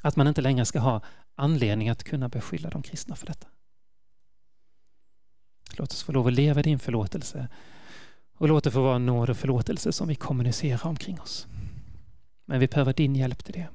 [0.00, 1.02] Att man inte längre ska ha
[1.34, 3.48] anledning att kunna beskylla de kristna för detta.
[5.78, 7.48] Låt oss få lov att leva i din förlåtelse
[8.34, 11.46] och låt det få vara nåd och förlåtelse som vi kommunicerar omkring oss.
[12.44, 13.68] Men vi behöver din hjälp till det.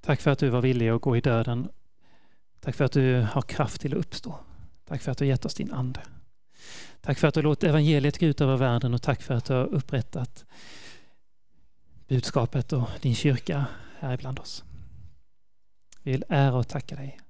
[0.00, 1.68] Tack för att du var villig att gå i döden.
[2.60, 4.38] Tack för att du har kraft till att uppstå.
[4.84, 6.00] Tack för att du gett oss din Ande.
[7.00, 9.52] Tack för att du låtit evangeliet gå ut över världen och tack för att du
[9.52, 10.44] har upprättat
[12.08, 13.66] budskapet och din kyrka
[13.98, 14.64] här ibland oss.
[16.02, 17.23] Vi vill ära och tacka dig.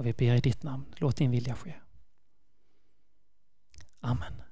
[0.00, 1.74] Och vi ber i ditt namn, låt din vilja ske.
[4.00, 4.42] Amen.